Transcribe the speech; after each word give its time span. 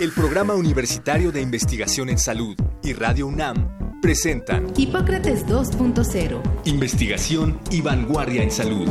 El 0.00 0.12
Programa 0.12 0.54
Universitario 0.54 1.30
de 1.30 1.42
Investigación 1.42 2.08
en 2.08 2.18
Salud 2.18 2.56
y 2.82 2.94
Radio 2.94 3.26
UNAM 3.26 4.00
presentan 4.00 4.72
Hipócrates 4.74 5.46
2.0 5.46 6.40
Investigación 6.64 7.60
y 7.70 7.82
vanguardia 7.82 8.42
en 8.42 8.50
salud. 8.50 8.88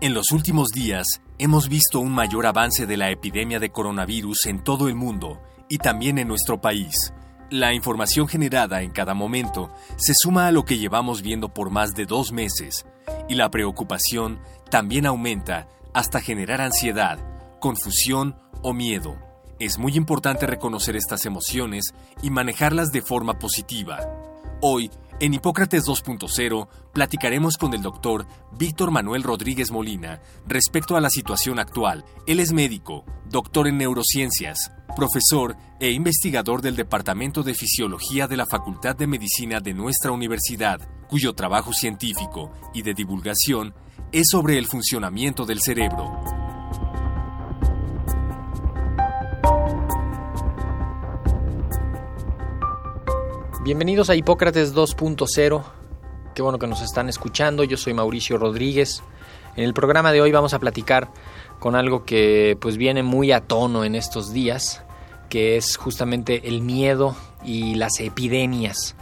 En 0.00 0.14
los 0.14 0.32
últimos 0.32 0.70
días 0.70 1.06
hemos 1.38 1.68
visto 1.68 2.00
un 2.00 2.10
mayor 2.10 2.46
avance 2.46 2.84
de 2.84 2.96
la 2.96 3.12
epidemia 3.12 3.60
de 3.60 3.70
coronavirus 3.70 4.46
en 4.46 4.64
todo 4.64 4.88
el 4.88 4.96
mundo 4.96 5.40
y 5.68 5.78
también 5.78 6.18
en 6.18 6.26
nuestro 6.26 6.60
país. 6.60 7.12
La 7.50 7.72
información 7.72 8.28
generada 8.28 8.82
en 8.82 8.90
cada 8.90 9.14
momento 9.14 9.72
se 9.96 10.12
suma 10.14 10.48
a 10.48 10.52
lo 10.52 10.66
que 10.66 10.76
llevamos 10.76 11.22
viendo 11.22 11.48
por 11.48 11.70
más 11.70 11.94
de 11.94 12.04
dos 12.04 12.30
meses 12.30 12.84
y 13.26 13.36
la 13.36 13.50
preocupación 13.50 14.38
también 14.68 15.06
aumenta 15.06 15.66
hasta 15.94 16.20
generar 16.20 16.60
ansiedad, 16.60 17.18
confusión 17.58 18.36
o 18.60 18.74
miedo. 18.74 19.16
Es 19.58 19.78
muy 19.78 19.96
importante 19.96 20.46
reconocer 20.46 20.94
estas 20.94 21.24
emociones 21.24 21.94
y 22.22 22.28
manejarlas 22.28 22.92
de 22.92 23.00
forma 23.00 23.38
positiva. 23.38 23.98
Hoy, 24.60 24.90
en 25.20 25.34
Hipócrates 25.34 25.84
2.0, 25.84 26.68
platicaremos 26.92 27.56
con 27.56 27.74
el 27.74 27.82
doctor 27.82 28.26
Víctor 28.52 28.90
Manuel 28.90 29.22
Rodríguez 29.22 29.70
Molina 29.70 30.20
respecto 30.46 30.96
a 30.96 31.00
la 31.00 31.10
situación 31.10 31.58
actual. 31.58 32.04
Él 32.26 32.40
es 32.40 32.52
médico, 32.52 33.04
doctor 33.28 33.66
en 33.66 33.78
neurociencias, 33.78 34.70
profesor 34.94 35.56
e 35.80 35.90
investigador 35.90 36.62
del 36.62 36.76
Departamento 36.76 37.42
de 37.42 37.54
Fisiología 37.54 38.28
de 38.28 38.36
la 38.36 38.46
Facultad 38.46 38.96
de 38.96 39.06
Medicina 39.06 39.60
de 39.60 39.74
nuestra 39.74 40.12
universidad, 40.12 40.80
cuyo 41.08 41.32
trabajo 41.34 41.72
científico 41.72 42.52
y 42.72 42.82
de 42.82 42.94
divulgación 42.94 43.74
es 44.12 44.26
sobre 44.30 44.56
el 44.58 44.66
funcionamiento 44.66 45.44
del 45.44 45.60
cerebro. 45.60 46.47
Bienvenidos 53.60 54.08
a 54.08 54.14
Hipócrates 54.14 54.72
2.0. 54.72 55.64
Qué 56.32 56.42
bueno 56.42 56.60
que 56.60 56.68
nos 56.68 56.80
están 56.80 57.08
escuchando. 57.08 57.64
Yo 57.64 57.76
soy 57.76 57.92
Mauricio 57.92 58.38
Rodríguez. 58.38 59.02
En 59.56 59.64
el 59.64 59.74
programa 59.74 60.12
de 60.12 60.20
hoy 60.20 60.30
vamos 60.30 60.54
a 60.54 60.60
platicar 60.60 61.08
con 61.58 61.74
algo 61.74 62.04
que 62.04 62.56
pues 62.60 62.76
viene 62.76 63.02
muy 63.02 63.32
a 63.32 63.40
tono 63.40 63.84
en 63.84 63.96
estos 63.96 64.32
días, 64.32 64.84
que 65.28 65.56
es 65.56 65.76
justamente 65.76 66.46
el 66.46 66.62
miedo 66.62 67.16
y 67.44 67.74
las 67.74 67.98
epidemias. 67.98 68.94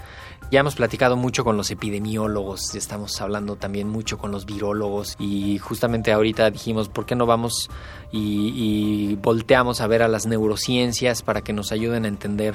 Ya 0.51 0.61
hemos 0.61 0.77
platicado 0.77 1.17
mucho 1.17 1.45
con 1.45 1.59
los 1.59 1.71
epidemiólogos, 1.71 2.75
estamos 2.77 3.21
hablando 3.21 3.57
también 3.57 3.89
mucho 3.89 4.17
con 4.17 4.31
los 4.31 4.47
virólogos 4.47 5.17
y 5.19 5.59
justamente 5.59 6.13
ahorita 6.13 6.51
dijimos, 6.51 6.89
¿por 6.89 7.05
qué 7.05 7.15
no 7.15 7.27
vamos 7.27 7.69
y, 8.11 8.53
y 8.55 9.17
volteamos 9.17 9.83
a 9.83 9.87
ver 9.87 10.03
a 10.03 10.09
las 10.09 10.25
neurociencias 10.27 11.23
para 11.23 11.43
que 11.43 11.53
nos 11.53 11.73
ayuden 11.73 12.07
a 12.07 12.09
entender 12.09 12.55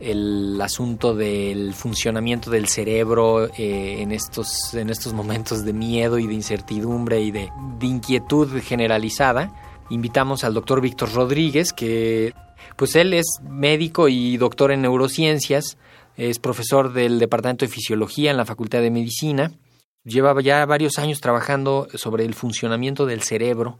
el 0.00 0.58
asunto 0.62 1.14
del 1.14 1.74
funcionamiento 1.74 2.50
del 2.50 2.66
cerebro 2.66 3.46
eh, 3.56 4.00
en, 4.00 4.12
estos, 4.12 4.74
en 4.74 4.90
estos 4.90 5.12
momentos 5.12 5.64
de 5.64 5.72
miedo 5.72 6.18
y 6.18 6.26
de 6.26 6.34
incertidumbre 6.34 7.20
y 7.20 7.30
de, 7.30 7.50
de 7.78 7.86
inquietud 7.86 8.60
generalizada. 8.62 9.52
Invitamos 9.90 10.44
al 10.44 10.54
doctor 10.54 10.80
Víctor 10.80 11.12
Rodríguez, 11.12 11.72
que 11.72 12.32
pues 12.76 12.96
él 12.96 13.12
es 13.12 13.26
médico 13.42 14.08
y 14.08 14.36
doctor 14.36 14.72
en 14.72 14.82
neurociencias, 14.82 15.76
es 16.16 16.38
profesor 16.38 16.92
del 16.92 17.18
Departamento 17.18 17.64
de 17.64 17.70
Fisiología 17.72 18.30
en 18.30 18.36
la 18.36 18.44
Facultad 18.44 18.80
de 18.80 18.90
Medicina, 18.90 19.52
lleva 20.04 20.40
ya 20.40 20.64
varios 20.66 20.98
años 20.98 21.20
trabajando 21.20 21.88
sobre 21.94 22.24
el 22.24 22.34
funcionamiento 22.34 23.06
del 23.06 23.22
cerebro, 23.22 23.78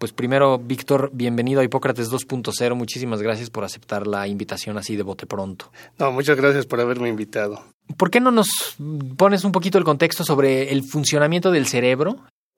pues 0.00 0.14
primero, 0.14 0.58
Víctor, 0.58 1.10
bienvenido 1.12 1.60
a 1.60 1.64
Hipócrates 1.64 2.10
2.0. 2.10 2.74
Muchísimas 2.74 3.20
gracias 3.20 3.50
por 3.50 3.64
aceptar 3.64 4.06
la 4.06 4.26
invitación 4.26 4.78
así 4.78 4.96
de 4.96 5.02
bote 5.02 5.26
pronto. 5.26 5.70
No, 5.98 6.10
muchas 6.10 6.38
gracias 6.38 6.64
por 6.64 6.80
haberme 6.80 7.10
invitado. 7.10 7.62
¿Por 7.98 8.10
qué 8.10 8.18
no 8.18 8.30
nos 8.30 8.48
pones 9.18 9.44
un 9.44 9.52
poquito 9.52 9.76
el 9.76 9.84
contexto 9.84 10.24
sobre 10.24 10.72
el 10.72 10.84
funcionamiento 10.84 11.50
del 11.50 11.66
cerebro 11.66 12.16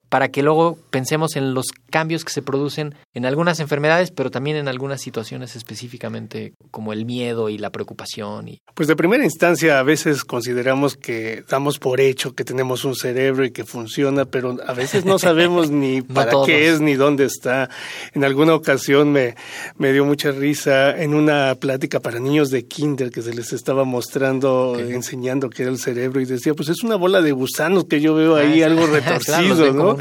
para 0.09 0.29
que 0.29 0.43
luego 0.43 0.77
pensemos 0.89 1.35
en 1.35 1.53
los 1.53 1.65
cambios 1.89 2.23
que 2.23 2.31
se 2.31 2.41
producen 2.41 2.95
en 3.13 3.25
algunas 3.25 3.59
enfermedades, 3.59 4.11
pero 4.11 4.31
también 4.31 4.57
en 4.57 4.67
algunas 4.67 5.01
situaciones 5.01 5.55
específicamente 5.55 6.53
como 6.71 6.93
el 6.93 7.05
miedo 7.05 7.49
y 7.49 7.57
la 7.57 7.71
preocupación. 7.71 8.47
Y... 8.47 8.61
Pues 8.73 8.87
de 8.87 8.95
primera 8.95 9.23
instancia 9.23 9.79
a 9.79 9.83
veces 9.83 10.23
consideramos 10.23 10.95
que 10.95 11.43
damos 11.49 11.79
por 11.79 11.99
hecho 11.99 12.33
que 12.33 12.43
tenemos 12.43 12.85
un 12.85 12.95
cerebro 12.95 13.45
y 13.45 13.51
que 13.51 13.63
funciona, 13.63 14.25
pero 14.25 14.57
a 14.65 14.73
veces 14.73 15.05
no 15.05 15.19
sabemos 15.19 15.69
ni 15.69 16.01
para 16.13 16.31
qué 16.45 16.69
es 16.69 16.79
ni 16.79 16.95
dónde 16.95 17.25
está. 17.25 17.69
En 18.13 18.23
alguna 18.23 18.55
ocasión 18.55 19.11
me, 19.11 19.35
me 19.77 19.93
dio 19.93 20.05
mucha 20.05 20.31
risa 20.31 20.95
en 21.01 21.13
una 21.13 21.55
plática 21.55 21.99
para 21.99 22.19
niños 22.19 22.49
de 22.49 22.65
kinder 22.65 23.11
que 23.11 23.21
se 23.21 23.33
les 23.33 23.53
estaba 23.53 23.83
mostrando, 23.83 24.77
enseñando 24.79 25.49
qué 25.49 25.63
era 25.63 25.71
el 25.71 25.79
cerebro 25.79 26.21
y 26.21 26.25
decía, 26.25 26.53
pues 26.53 26.69
es 26.69 26.83
una 26.83 26.95
bola 26.95 27.21
de 27.21 27.31
gusanos 27.31 27.85
que 27.85 28.01
yo 28.01 28.13
veo 28.13 28.35
ahí, 28.35 28.53
Ah, 28.61 28.67
algo 28.67 28.85
claro, 28.87 28.93
retorcido, 28.93 29.73
¿no? 29.73 29.97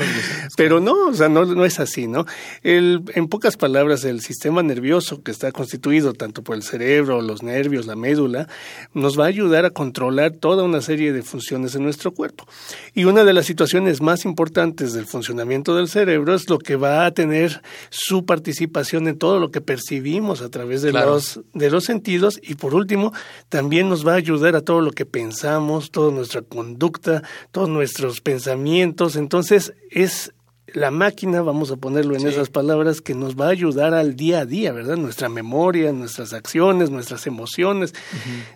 Pero 0.57 0.81
no, 0.81 1.09
o 1.09 1.15
sea, 1.15 1.29
no, 1.29 1.45
no 1.45 1.65
es 1.65 1.81
así, 1.81 2.07
¿no? 2.07 2.27
El, 2.63 3.03
en 3.15 3.29
pocas 3.29 3.57
palabras, 3.57 4.05
el 4.05 4.21
sistema 4.21 4.63
nervioso 4.63 5.23
que 5.23 5.31
está 5.31 5.53
constituido 5.53 6.13
tanto 6.13 6.43
por 6.43 6.57
el 6.57 6.63
cerebro, 6.63 7.21
los 7.23 7.43
nervios, 7.43 7.87
la 7.87 7.97
médula, 7.97 8.49
nos 8.95 9.19
va 9.19 9.25
a 9.25 9.29
ayudar 9.29 9.65
a 9.65 9.71
controlar 9.71 10.33
toda 10.33 10.65
una 10.65 10.81
serie 10.81 11.13
de 11.13 11.23
funciones 11.23 11.75
en 11.75 11.83
nuestro 11.83 12.13
cuerpo. 12.13 12.47
Y 12.95 13.05
una 13.05 13.25
de 13.25 13.33
las 13.33 13.47
situaciones 13.47 14.01
más 14.01 14.25
importantes 14.25 14.93
del 14.93 15.07
funcionamiento 15.07 15.75
del 15.77 15.89
cerebro 15.89 16.35
es 16.35 16.49
lo 16.49 16.59
que 16.59 16.77
va 16.77 17.07
a 17.07 17.11
tener 17.13 17.63
su 17.91 18.25
participación 18.25 19.09
en 19.09 19.19
todo 19.19 19.39
lo 19.39 19.51
que 19.51 19.61
percibimos 19.61 20.43
a 20.43 20.49
través 20.49 20.83
de, 20.83 20.91
Claro. 20.91 21.13
los, 21.13 21.41
de 21.55 21.71
los 21.71 21.85
sentidos 21.85 22.39
y 22.43 22.55
por 22.55 22.75
último 22.75 23.13
también 23.49 23.89
nos 23.89 24.07
va 24.07 24.13
a 24.13 24.17
ayudar 24.17 24.57
a 24.57 24.61
todo 24.63 24.81
lo 24.81 24.93
que 24.93 25.07
pensamos, 25.07 25.91
toda 25.91 26.13
nuestra 26.13 26.43
conducta, 26.43 27.23
todos 27.51 27.69
nuestros 27.69 28.21
pensamientos. 28.21 29.17
Entonces 29.17 29.73
es 29.93 30.33
la 30.75 30.91
máquina, 30.91 31.43
vamos 31.43 31.71
a 31.71 31.77
ponerlo 31.77 32.15
en 32.15 32.21
Sí. 32.23 32.29
esas 32.29 32.49
palabras, 32.49 33.01
que 33.01 33.15
nos 33.15 33.37
va 33.37 33.47
a 33.47 33.51
ayudar 33.51 33.93
al 33.95 34.17
día 34.17 34.41
a 34.41 34.47
día, 34.47 34.73
¿verdad? 34.73 34.97
Nuestra 34.97 35.29
memoria, 35.29 35.93
nuestras 35.93 36.33
acciones, 36.33 36.91
nuestras 36.91 37.27
emociones, 37.27 37.93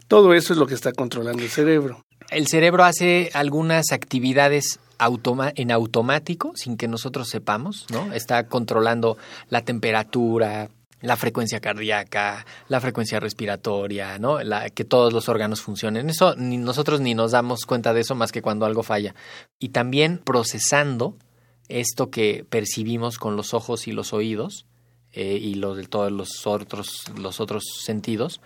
todo 0.08 0.32
eso 0.32 0.52
es 0.52 0.58
lo 0.58 0.66
que 0.66 0.74
está 0.74 0.92
controlando 0.92 1.42
el 1.42 1.50
cerebro. 1.50 2.02
El 2.30 2.46
cerebro 2.46 2.84
hace 2.84 3.30
algunas 3.34 3.92
actividades 3.92 4.80
automa- 4.98 5.52
en 5.56 5.70
automático 5.70 6.52
sin 6.54 6.76
que 6.78 6.88
nosotros 6.88 7.28
sepamos, 7.28 7.86
¿no? 7.92 8.12
Está 8.14 8.48
controlando 8.48 9.18
la 9.50 9.60
temperatura, 9.62 10.70
la 11.02 11.16
frecuencia 11.16 11.60
cardíaca, 11.60 12.46
la 12.68 12.80
frecuencia 12.80 13.20
respiratoria, 13.20 14.18
¿no? 14.18 14.42
La, 14.42 14.70
que 14.70 14.84
todos 14.84 15.12
los 15.12 15.28
órganos 15.28 15.60
funcionen. 15.60 16.08
Eso 16.08 16.34
ni 16.36 16.56
nosotros 16.56 17.00
ni 17.00 17.14
nos 17.14 17.32
damos 17.32 17.66
cuenta 17.66 17.92
de 17.92 18.00
eso 18.00 18.14
más 18.14 18.32
que 18.32 18.40
cuando 18.42 18.64
algo 18.64 18.82
falla. 18.82 19.14
Y 19.60 19.68
también 19.68 20.18
procesando 20.18 21.14
esto 21.68 22.10
que 22.10 22.44
percibimos 22.48 23.18
con 23.18 23.36
los 23.36 23.54
ojos 23.54 23.86
y 23.88 23.92
los 23.92 24.12
oídos 24.12 24.66
eh, 25.12 25.38
y 25.40 25.54
los 25.54 25.76
de 25.76 25.84
todos 25.86 26.12
los 26.12 26.46
otros 26.46 27.04
los 27.18 27.40
otros 27.40 27.64
sentidos, 27.82 28.40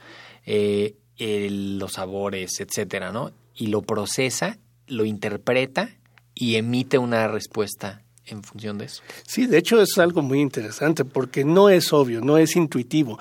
eh, 0.47 0.95
el- 1.17 1.79
los 1.79 1.93
sabores, 1.95 2.61
etcétera, 2.61 3.13
¿no? 3.13 3.33
Y 3.55 3.67
lo 3.69 3.83
procesa, 3.83 4.59
lo 4.87 5.05
interpreta 5.05 5.91
y 6.35 6.55
emite 6.57 6.97
una 6.99 7.29
respuesta 7.29 8.03
en 8.25 8.43
función 8.45 8.79
de 8.79 8.85
eso. 8.87 9.03
Sí, 9.27 9.47
de 9.47 9.59
hecho 9.59 9.83
es 9.83 9.99
algo 9.99 10.23
muy 10.23 10.41
interesante 10.41 11.05
porque 11.05 11.45
no 11.45 11.69
es 11.69 11.93
obvio, 11.93 12.21
no 12.21 12.39
es 12.39 12.55
intuitivo. 12.57 13.19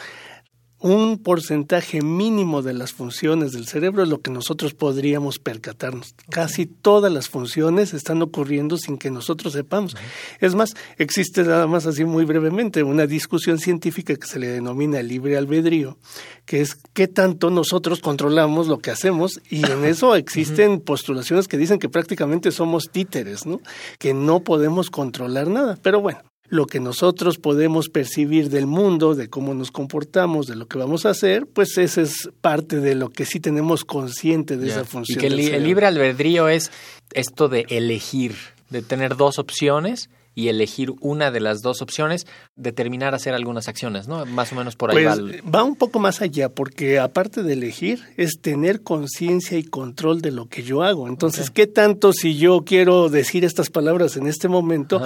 Un 0.80 1.18
porcentaje 1.18 2.02
mínimo 2.02 2.62
de 2.62 2.74
las 2.74 2.94
funciones 2.94 3.52
del 3.52 3.68
cerebro 3.68 4.04
es 4.04 4.10
lo 4.10 4.22
que 4.22 4.32
nosotros 4.32 4.74
podríamos 4.74 5.38
percatarnos. 5.38 6.16
Casi 6.30 6.66
todas 6.66 7.12
las 7.12 7.28
funciones 7.28 7.94
están 7.94 8.22
ocurriendo 8.22 8.78
sin 8.78 8.98
que 8.98 9.12
nosotros 9.12 9.54
sepamos. 9.54 9.96
Es 10.40 10.56
más, 10.56 10.76
existe 10.98 11.44
nada 11.44 11.68
más 11.68 11.86
así 11.86 12.06
muy 12.06 12.24
brevemente 12.24 12.84
una 12.84 13.08
discusión 13.08 13.60
científica 13.60 14.16
que 14.16 14.28
se 14.28 14.40
le 14.40 14.48
denomina 14.48 15.02
libre 15.04 15.38
albedrío, 15.38 15.98
que 16.46 16.62
es 16.62 16.78
qué 16.94 17.08
tanto 17.08 17.50
nosotros 17.50 18.00
controlamos 18.00 18.68
lo 18.68 18.80
que 18.80 18.92
hacemos 18.92 19.42
y 19.50 19.70
en 19.70 19.84
eso 19.84 20.16
existen 20.16 20.80
postulaciones 20.80 21.48
que 21.48 21.58
dicen 21.58 21.80
que 21.80 21.90
prácticamente 21.90 22.52
somos 22.52 22.90
títeres, 22.90 23.46
¿no? 23.46 23.60
Que 23.98 24.14
no 24.14 24.42
podemos 24.42 24.90
controlar 24.90 25.48
nada. 25.48 25.78
Pero 25.82 26.00
bueno, 26.00 26.22
lo 26.50 26.66
que 26.66 26.80
nosotros 26.80 27.38
podemos 27.38 27.90
percibir 27.90 28.50
del 28.50 28.66
mundo, 28.66 29.16
de 29.16 29.30
cómo 29.30 29.54
nos 29.54 29.72
comportamos, 29.72 30.48
de 30.48 30.56
lo 30.56 30.68
que 30.68 30.78
vamos 30.78 31.06
a 31.06 31.12
hacer, 31.12 31.46
pues 31.46 31.78
esa 31.78 32.02
es 32.02 32.30
parte 32.42 32.80
de 32.80 32.96
lo 32.96 33.10
que 33.10 33.26
sí 33.26 33.40
tenemos 33.40 33.86
consciente 33.86 34.58
de 34.58 34.68
esa 34.68 34.84
función. 34.84 35.18
Y 35.18 35.22
que 35.22 35.28
el 35.56 35.64
libre 35.64 35.86
albedrío 35.86 36.48
es 36.50 36.72
esto 37.14 37.50
de 37.50 37.66
elegir, 37.70 38.36
de 38.70 38.82
tener 38.82 39.16
dos 39.16 39.40
opciones 39.40 40.10
y 40.36 40.48
elegir 40.48 40.94
una 41.02 41.32
de 41.32 41.40
las 41.40 41.62
dos 41.62 41.82
opciones, 41.82 42.28
determinar 42.56 43.14
hacer 43.14 43.34
algunas 43.34 43.68
acciones, 43.68 44.08
¿no? 44.08 44.26
Más 44.26 44.52
o 44.52 44.56
menos 44.56 44.76
por 44.76 44.92
ahí 44.92 45.04
pues, 45.04 45.44
va. 45.44 45.60
Va 45.60 45.64
un 45.64 45.76
poco 45.76 46.00
más 46.00 46.22
allá, 46.22 46.50
porque 46.50 47.00
aparte 47.00 47.44
de 47.44 47.54
elegir, 47.54 48.02
es 48.18 48.40
tener 48.42 48.82
conciencia 48.82 49.58
y 49.58 49.64
control 49.64 50.22
de 50.22 50.32
lo 50.32 50.48
que 50.48 50.64
yo 50.64 50.84
hago. 50.84 51.08
Entonces, 51.08 51.50
¿qué 51.50 51.68
tanto 51.68 52.14
si 52.14 52.38
yo 52.38 52.64
quiero 52.66 53.10
decir 53.10 53.44
estas 53.44 53.70
palabras 53.70 54.18
en 54.18 54.28
este 54.28 54.48
momento, 54.48 55.02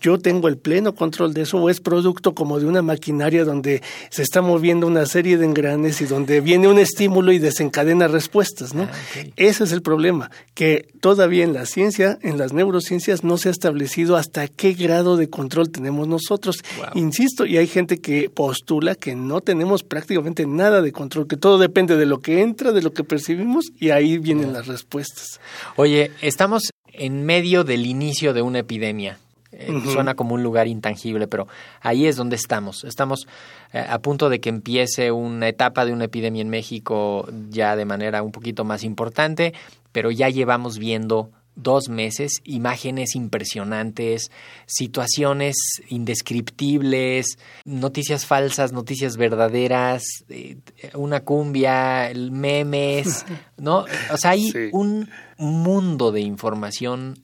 yo 0.00 0.18
tengo 0.18 0.48
el 0.48 0.58
pleno 0.58 0.94
control 0.94 1.34
de 1.34 1.42
eso 1.42 1.58
o 1.58 1.70
es 1.70 1.80
producto 1.80 2.34
como 2.34 2.60
de 2.60 2.66
una 2.66 2.82
maquinaria 2.82 3.44
donde 3.44 3.82
se 4.10 4.22
está 4.22 4.42
moviendo 4.42 4.86
una 4.86 5.06
serie 5.06 5.36
de 5.38 5.46
engranes 5.46 6.00
y 6.00 6.06
donde 6.06 6.40
viene 6.40 6.68
un 6.68 6.78
estímulo 6.78 7.32
y 7.32 7.38
desencadena 7.38 8.08
respuestas, 8.08 8.74
¿no? 8.74 8.84
Ah, 8.84 8.92
Ese 9.36 9.64
es 9.64 9.72
el 9.72 9.82
problema, 9.82 10.30
que 10.54 10.88
todavía 11.00 11.44
en 11.44 11.52
la 11.52 11.66
ciencia, 11.66 12.18
en 12.22 12.38
las 12.38 12.52
neurociencias, 12.52 13.24
no 13.24 13.38
se 13.38 13.48
ha 13.48 13.52
establecido 13.52 14.16
hasta 14.16 14.48
qué 14.48 14.65
grado 14.74 15.16
de 15.16 15.28
control 15.28 15.70
tenemos 15.70 16.08
nosotros. 16.08 16.56
Insisto, 16.94 17.46
y 17.46 17.56
hay 17.56 17.66
gente 17.66 17.98
que 17.98 18.30
postula 18.30 18.94
que 18.94 19.14
no 19.14 19.40
tenemos 19.40 19.82
prácticamente 19.82 20.46
nada 20.46 20.82
de 20.82 20.92
control, 20.92 21.26
que 21.26 21.36
todo 21.36 21.58
depende 21.58 21.96
de 21.96 22.06
lo 22.06 22.20
que 22.20 22.42
entra, 22.42 22.72
de 22.72 22.82
lo 22.82 22.92
que 22.92 23.04
percibimos, 23.04 23.66
y 23.78 23.90
ahí 23.90 24.18
vienen 24.18 24.52
las 24.52 24.66
respuestas. 24.66 25.40
Oye, 25.76 26.10
estamos 26.20 26.70
en 26.92 27.24
medio 27.24 27.64
del 27.64 27.86
inicio 27.86 28.32
de 28.32 28.42
una 28.42 28.60
epidemia. 28.60 29.18
Eh, 29.58 29.72
suena 29.90 30.14
como 30.14 30.34
un 30.34 30.42
lugar 30.42 30.66
intangible, 30.68 31.28
pero 31.28 31.48
ahí 31.80 32.06
es 32.06 32.16
donde 32.16 32.36
estamos. 32.36 32.84
Estamos 32.84 33.26
eh, 33.72 33.84
a 33.88 33.98
punto 34.00 34.28
de 34.28 34.38
que 34.38 34.50
empiece 34.50 35.10
una 35.12 35.48
etapa 35.48 35.86
de 35.86 35.92
una 35.92 36.04
epidemia 36.04 36.42
en 36.42 36.50
México 36.50 37.26
ya 37.48 37.74
de 37.74 37.86
manera 37.86 38.22
un 38.22 38.32
poquito 38.32 38.64
más 38.64 38.84
importante, 38.84 39.54
pero 39.92 40.10
ya 40.10 40.28
llevamos 40.28 40.78
viendo 40.78 41.30
dos 41.56 41.88
meses, 41.88 42.40
imágenes 42.44 43.16
impresionantes, 43.16 44.30
situaciones 44.66 45.56
indescriptibles, 45.88 47.38
noticias 47.64 48.26
falsas, 48.26 48.72
noticias 48.72 49.16
verdaderas, 49.16 50.04
eh, 50.28 50.58
una 50.94 51.20
cumbia, 51.20 52.12
memes, 52.14 53.24
¿no? 53.56 53.86
O 54.12 54.16
sea, 54.16 54.32
hay 54.32 54.52
un 54.72 55.10
mundo 55.38 56.12
de 56.12 56.20
información. 56.20 57.18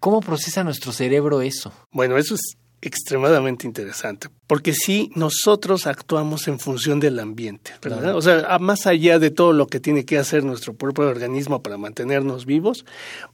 ¿Cómo 0.00 0.20
procesa 0.20 0.64
nuestro 0.64 0.92
cerebro 0.92 1.40
eso? 1.42 1.72
Bueno, 1.92 2.18
eso 2.18 2.34
es 2.34 2.58
extremadamente 2.80 3.66
interesante, 3.66 4.28
porque 4.46 4.72
si 4.72 5.10
nosotros 5.14 5.86
actuamos 5.86 6.46
en 6.48 6.60
función 6.60 7.00
del 7.00 7.18
ambiente, 7.18 7.72
¿verdad? 7.82 8.14
O 8.16 8.22
sea, 8.22 8.58
más 8.60 8.86
allá 8.86 9.18
de 9.18 9.30
todo 9.30 9.52
lo 9.52 9.66
que 9.66 9.80
tiene 9.80 10.04
que 10.04 10.18
hacer 10.18 10.44
nuestro 10.44 10.74
propio 10.74 11.08
organismo 11.08 11.62
para 11.62 11.76
mantenernos 11.76 12.46
vivos, 12.46 12.84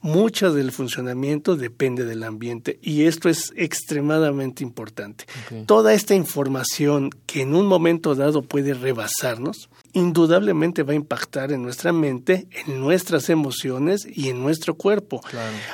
mucho 0.01 0.51
del 0.53 0.71
funcionamiento 0.71 1.55
depende 1.55 2.05
del 2.05 2.23
ambiente 2.23 2.79
y 2.81 3.03
esto 3.03 3.29
es 3.29 3.53
extremadamente 3.55 4.63
importante. 4.63 5.25
Toda 5.67 5.93
esta 5.93 6.15
información 6.15 7.11
que 7.25 7.41
en 7.41 7.55
un 7.55 7.67
momento 7.67 8.15
dado 8.15 8.41
puede 8.41 8.73
rebasarnos, 8.73 9.69
indudablemente 9.93 10.83
va 10.83 10.93
a 10.93 10.95
impactar 10.95 11.51
en 11.51 11.61
nuestra 11.61 11.93
mente, 11.93 12.47
en 12.65 12.79
nuestras 12.79 13.29
emociones 13.29 14.07
y 14.11 14.29
en 14.29 14.41
nuestro 14.41 14.75
cuerpo. 14.75 15.21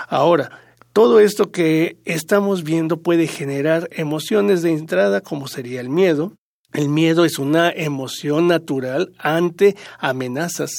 Ahora, 0.08 0.60
todo 0.94 1.20
esto 1.20 1.52
que 1.52 1.98
estamos 2.06 2.64
viendo 2.64 3.02
puede 3.02 3.28
generar 3.28 3.88
emociones 3.92 4.62
de 4.62 4.72
entrada 4.72 5.22
como 5.22 5.48
sería 5.48 5.80
el 5.80 5.90
miedo. 5.90 6.34
El 6.74 6.88
miedo 6.88 7.26
es 7.26 7.38
una 7.38 7.70
emoción 7.70 8.48
natural 8.48 9.12
ante 9.18 9.76
amenazas, 10.00 10.72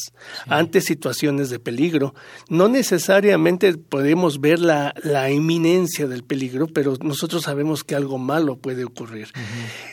ante 0.47 0.81
situaciones 0.81 1.51
de 1.51 1.59
peligro. 1.59 2.15
No 2.49 2.69
necesariamente 2.69 3.77
podemos 3.77 4.41
ver 4.41 4.59
la, 4.59 4.95
la 5.03 5.31
inminencia 5.31 6.09
del 6.09 6.25
peligro, 6.25 6.67
pero 6.67 6.97
nosotros 7.03 7.43
sabemos 7.43 7.85
que 7.85 7.95
algo 7.95 8.17
malo 8.17 8.57
puede 8.57 8.85
ocurrir. 8.85 9.29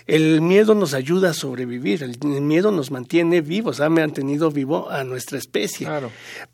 El 0.07 0.39
miedo 0.39 0.74
nos 0.74 0.94
ayuda 0.94 1.31
a 1.31 1.33
sobrevivir, 1.33 2.01
el, 2.01 2.18
miedo 2.42 2.72
nos 2.72 2.92
mantiene 2.92 3.42
vivos, 3.42 3.81
ha 3.81 3.89
mantenido 3.89 4.51
vivo 4.51 4.89
a 4.89 5.04
nuestra 5.04 5.38
especie. 5.38 5.86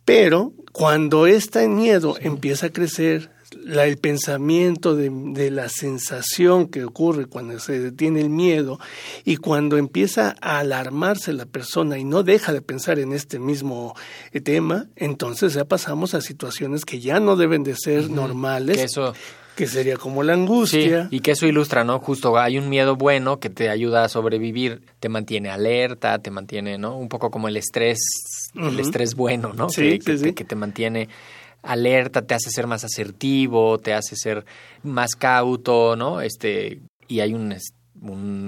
Pero 0.06 0.54
cuando 0.72 1.28
este 1.28 1.68
miedo 1.68 2.16
empieza 2.20 2.68
a 2.68 2.72
crecer, 2.72 3.35
la, 3.52 3.86
el 3.86 3.98
pensamiento 3.98 4.96
de, 4.96 5.10
de, 5.12 5.52
la 5.52 5.70
sensación 5.70 6.68
que 6.68 6.84
ocurre 6.84 7.26
cuando 7.26 7.60
se 7.60 7.80
detiene 7.80 8.22
el 8.22 8.30
miedo 8.30 8.80
y 9.24 9.38
cuando 9.38 9.78
empieza 9.78 10.36
a 10.42 10.60
alarmarse 10.60 11.34
la 11.34 11.46
persona 11.46 11.98
y 11.98 12.04
no 12.04 12.24
deja 12.24 12.54
de 12.54 12.62
pensar 12.62 13.00
en 13.00 13.14
este 13.14 13.40
mismo 13.40 13.96
eh, 14.32 14.42
tema, 14.42 14.88
entonces 14.96 15.54
ya 15.54 15.66
pasamos 15.66 16.14
a 16.14 16.22
situaciones 16.22 16.86
que 16.86 17.00
ya 17.00 17.20
no 17.20 17.36
deben 17.36 17.64
de 17.64 17.76
ser 17.76 18.10
normales. 18.10 18.78
Que 18.78 18.84
eso 18.84 19.14
que 19.56 19.68
sería 19.68 19.98
como 19.98 20.22
la 20.22 20.34
angustia. 20.34 21.08
y 21.12 21.22
que 21.22 21.32
eso 21.32 21.48
ilustra, 21.48 21.84
¿no? 21.84 22.00
Justo 22.00 22.38
hay 22.38 22.58
un 22.58 22.70
miedo 22.70 22.96
bueno 22.96 23.40
que 23.40 23.50
te 23.50 23.70
ayuda 23.70 24.04
a 24.04 24.10
sobrevivir, 24.10 24.82
te 25.00 25.10
mantiene 25.10 25.50
alerta, 25.50 26.20
te 26.20 26.30
mantiene, 26.30 26.78
¿no? 26.78 26.98
Un 26.98 27.08
poco 27.08 27.32
como 27.32 27.48
el 27.48 27.58
estrés, 27.58 28.00
el 28.54 28.80
estrés 28.80 29.16
bueno, 29.16 29.54
¿no? 29.54 29.70
Sí, 29.70 30.00
que, 30.00 30.18
sí, 30.18 30.34
que, 30.34 30.44
te 30.44 30.56
mantiene 30.56 31.08
alerta, 31.66 32.22
te 32.22 32.34
hace 32.34 32.50
ser 32.50 32.68
más 32.68 32.84
asertivo, 32.84 33.80
te 33.80 33.94
hace 33.94 34.16
ser 34.16 34.46
más 34.84 35.16
cauto, 35.16 35.96
¿no? 35.96 36.22
Este, 36.22 36.80
y 37.08 37.20
hay 37.20 37.34
un, 37.34 37.56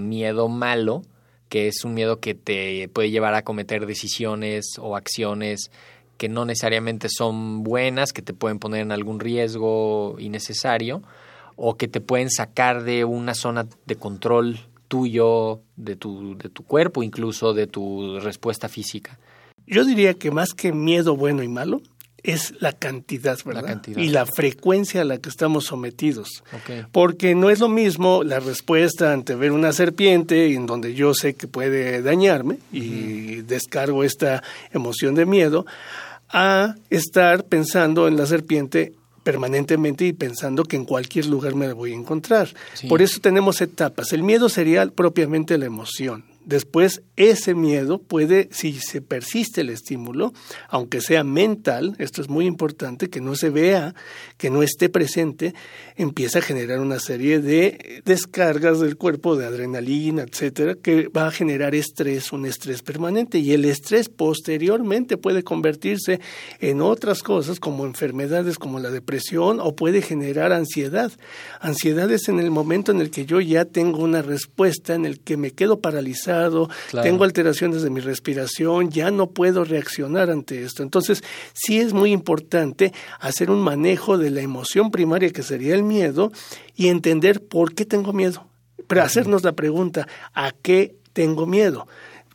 miedo 0.08 0.48
malo, 0.50 1.02
que 1.50 1.68
es 1.68 1.84
un 1.84 1.94
miedo 1.94 2.20
que 2.20 2.36
te 2.36 2.90
puede 2.90 3.10
llevar 3.10 3.34
a 3.34 3.44
cometer 3.44 3.86
decisiones 3.86 4.76
o 4.80 4.96
acciones 4.96 5.72
que 6.18 6.30
no 6.30 6.46
necesariamente 6.46 7.08
son 7.10 7.64
buenas, 7.64 8.12
que 8.12 8.22
te 8.22 8.34
pueden 8.34 8.60
poner 8.60 8.82
en 8.82 8.92
algún 8.92 9.20
riesgo 9.20 10.16
innecesario 10.20 11.04
o 11.56 11.76
que 11.76 11.88
te 11.88 12.02
pueden 12.02 12.30
sacar 12.30 12.84
de 12.84 13.06
una 13.06 13.34
zona 13.34 13.68
de 13.86 13.96
control 13.96 14.60
tuyo, 14.88 15.62
de 15.76 15.96
tu, 15.96 16.38
de 16.38 16.50
tu 16.50 16.64
cuerpo, 16.64 17.04
incluso 17.04 17.54
de 17.54 17.68
tu 17.68 18.20
respuesta 18.20 18.68
física. 18.68 19.20
Yo 19.66 19.84
diría 19.84 20.14
que 20.14 20.32
más 20.32 20.54
que 20.54 20.72
miedo 20.72 21.16
bueno 21.16 21.44
y 21.44 21.48
malo, 21.48 21.82
es 22.28 22.54
la 22.60 22.74
cantidad, 22.74 23.40
¿verdad? 23.46 23.82
Y 23.96 24.10
la 24.10 24.26
frecuencia 24.26 25.02
a 25.02 25.06
la 25.06 25.18
que 25.18 25.30
estamos 25.30 25.66
sometidos. 25.66 26.44
Porque 26.92 27.36
no 27.36 27.50
es 27.50 27.60
lo 27.60 27.70
mismo 27.70 28.22
la 28.22 28.42
respuesta 28.42 29.14
ante 29.14 29.34
ver 29.34 29.54
una 29.54 29.72
serpiente 29.72 30.54
en 30.54 30.66
donde 30.66 30.94
yo 30.94 31.14
sé 31.14 31.36
que 31.36 31.48
puede 31.48 32.02
dañarme 32.02 32.60
y 32.74 33.38
descargo 33.44 34.04
esta 34.04 34.44
emoción 34.74 35.16
de 35.16 35.26
miedo, 35.26 35.66
a 36.30 36.76
estar 36.90 37.46
pensando 37.46 38.10
en 38.10 38.18
la 38.18 38.26
serpiente 38.26 38.94
permanentemente 39.24 40.06
y 40.06 40.12
pensando 40.12 40.66
que 40.66 40.76
en 40.76 40.84
cualquier 40.84 41.28
lugar 41.28 41.56
me 41.56 41.68
la 41.68 41.74
voy 41.74 41.94
a 41.94 41.96
encontrar. 41.96 42.50
Por 42.90 43.02
eso 43.02 43.22
tenemos 43.22 43.62
etapas. 43.62 44.12
El 44.12 44.24
miedo 44.24 44.50
sería 44.50 44.86
propiamente 44.88 45.58
la 45.58 45.66
emoción. 45.66 46.26
Después, 46.48 47.02
ese 47.18 47.56
miedo 47.56 48.00
puede, 48.00 48.48
si 48.54 48.80
se 48.80 49.02
persiste 49.02 49.60
el 49.60 49.70
estímulo, 49.70 50.32
aunque 50.70 51.02
sea 51.02 51.26
mental, 51.26 51.98
esto 52.00 52.22
es 52.22 52.30
muy 52.30 52.46
importante, 52.46 53.10
que 53.10 53.20
no 53.20 53.36
se 53.36 53.50
vea, 53.50 53.94
que 54.38 54.50
no 54.50 54.64
esté 54.64 54.88
presente, 54.88 55.54
empieza 55.98 56.40
a 56.40 56.42
generar 56.42 56.80
una 56.80 57.00
serie 57.00 57.42
de 57.42 58.02
descargas 58.06 58.80
del 58.80 58.96
cuerpo 58.96 59.36
de 59.36 59.46
adrenalina, 59.46 60.22
etcétera, 60.22 60.76
que 60.76 61.10
va 61.10 61.28
a 61.28 61.32
generar 61.32 61.76
estrés, 61.76 62.32
un 62.32 62.46
estrés 62.46 62.82
permanente. 62.82 63.40
Y 63.40 63.52
el 63.52 63.66
estrés 63.66 64.08
posteriormente 64.08 65.18
puede 65.18 65.44
convertirse 65.44 66.22
en 66.62 66.80
otras 66.80 67.24
cosas 67.24 67.60
como 67.60 67.86
enfermedades 67.86 68.58
como 68.58 68.80
la 68.80 68.90
depresión 68.90 69.60
o 69.60 69.76
puede 69.76 70.02
generar 70.02 70.54
ansiedad. 70.54 71.12
Ansiedad 71.60 72.10
es 72.10 72.30
en 72.30 72.40
el 72.40 72.52
momento 72.52 72.94
en 72.94 73.02
el 73.02 73.12
que 73.12 73.26
yo 73.26 73.42
ya 73.42 73.66
tengo 73.66 74.02
una 74.02 74.22
respuesta, 74.22 74.96
en 74.96 75.06
el 75.06 75.20
que 75.20 75.36
me 75.36 75.52
quedo 75.52 75.82
paralizado 75.82 76.37
tengo 77.04 77.24
alteraciones 77.24 77.82
de 77.82 77.90
mi 77.90 78.00
respiración, 78.00 78.90
ya 78.90 79.12
no 79.12 79.28
puedo 79.32 79.64
reaccionar 79.64 80.30
ante 80.30 80.64
esto. 80.64 80.84
Entonces, 80.84 81.24
sí 81.54 81.80
es 81.80 81.94
muy 81.94 82.12
importante 82.12 82.94
hacer 83.20 83.50
un 83.52 83.62
manejo 83.62 84.18
de 84.18 84.30
la 84.30 84.42
emoción 84.42 84.92
primaria 84.92 85.32
que 85.32 85.44
sería 85.44 85.76
el 85.76 85.84
miedo 85.84 86.32
y 86.76 86.88
entender 86.88 87.42
por 87.42 87.74
qué 87.74 87.86
tengo 87.86 88.14
miedo. 88.14 88.48
Pero 88.88 89.04
hacernos 89.04 89.44
la 89.44 89.54
pregunta, 89.54 90.08
¿a 90.34 90.52
qué 90.52 90.96
tengo 91.14 91.46
miedo? 91.46 91.88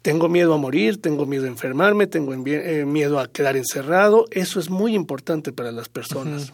tengo 0.03 0.29
miedo 0.29 0.53
a 0.53 0.59
morir, 0.59 1.01
tengo 1.01 1.27
miedo 1.27 1.45
a 1.45 1.49
enfermarme, 1.49 2.09
tengo 2.09 2.35
eh, 2.35 2.85
miedo 2.85 3.21
a 3.21 3.29
quedar 3.29 3.57
encerrado. 3.57 4.27
Eso 4.33 4.59
es 4.59 4.69
muy 4.69 4.95
importante 4.97 5.53
para 5.53 5.71
las 5.71 5.89
personas. 5.89 6.53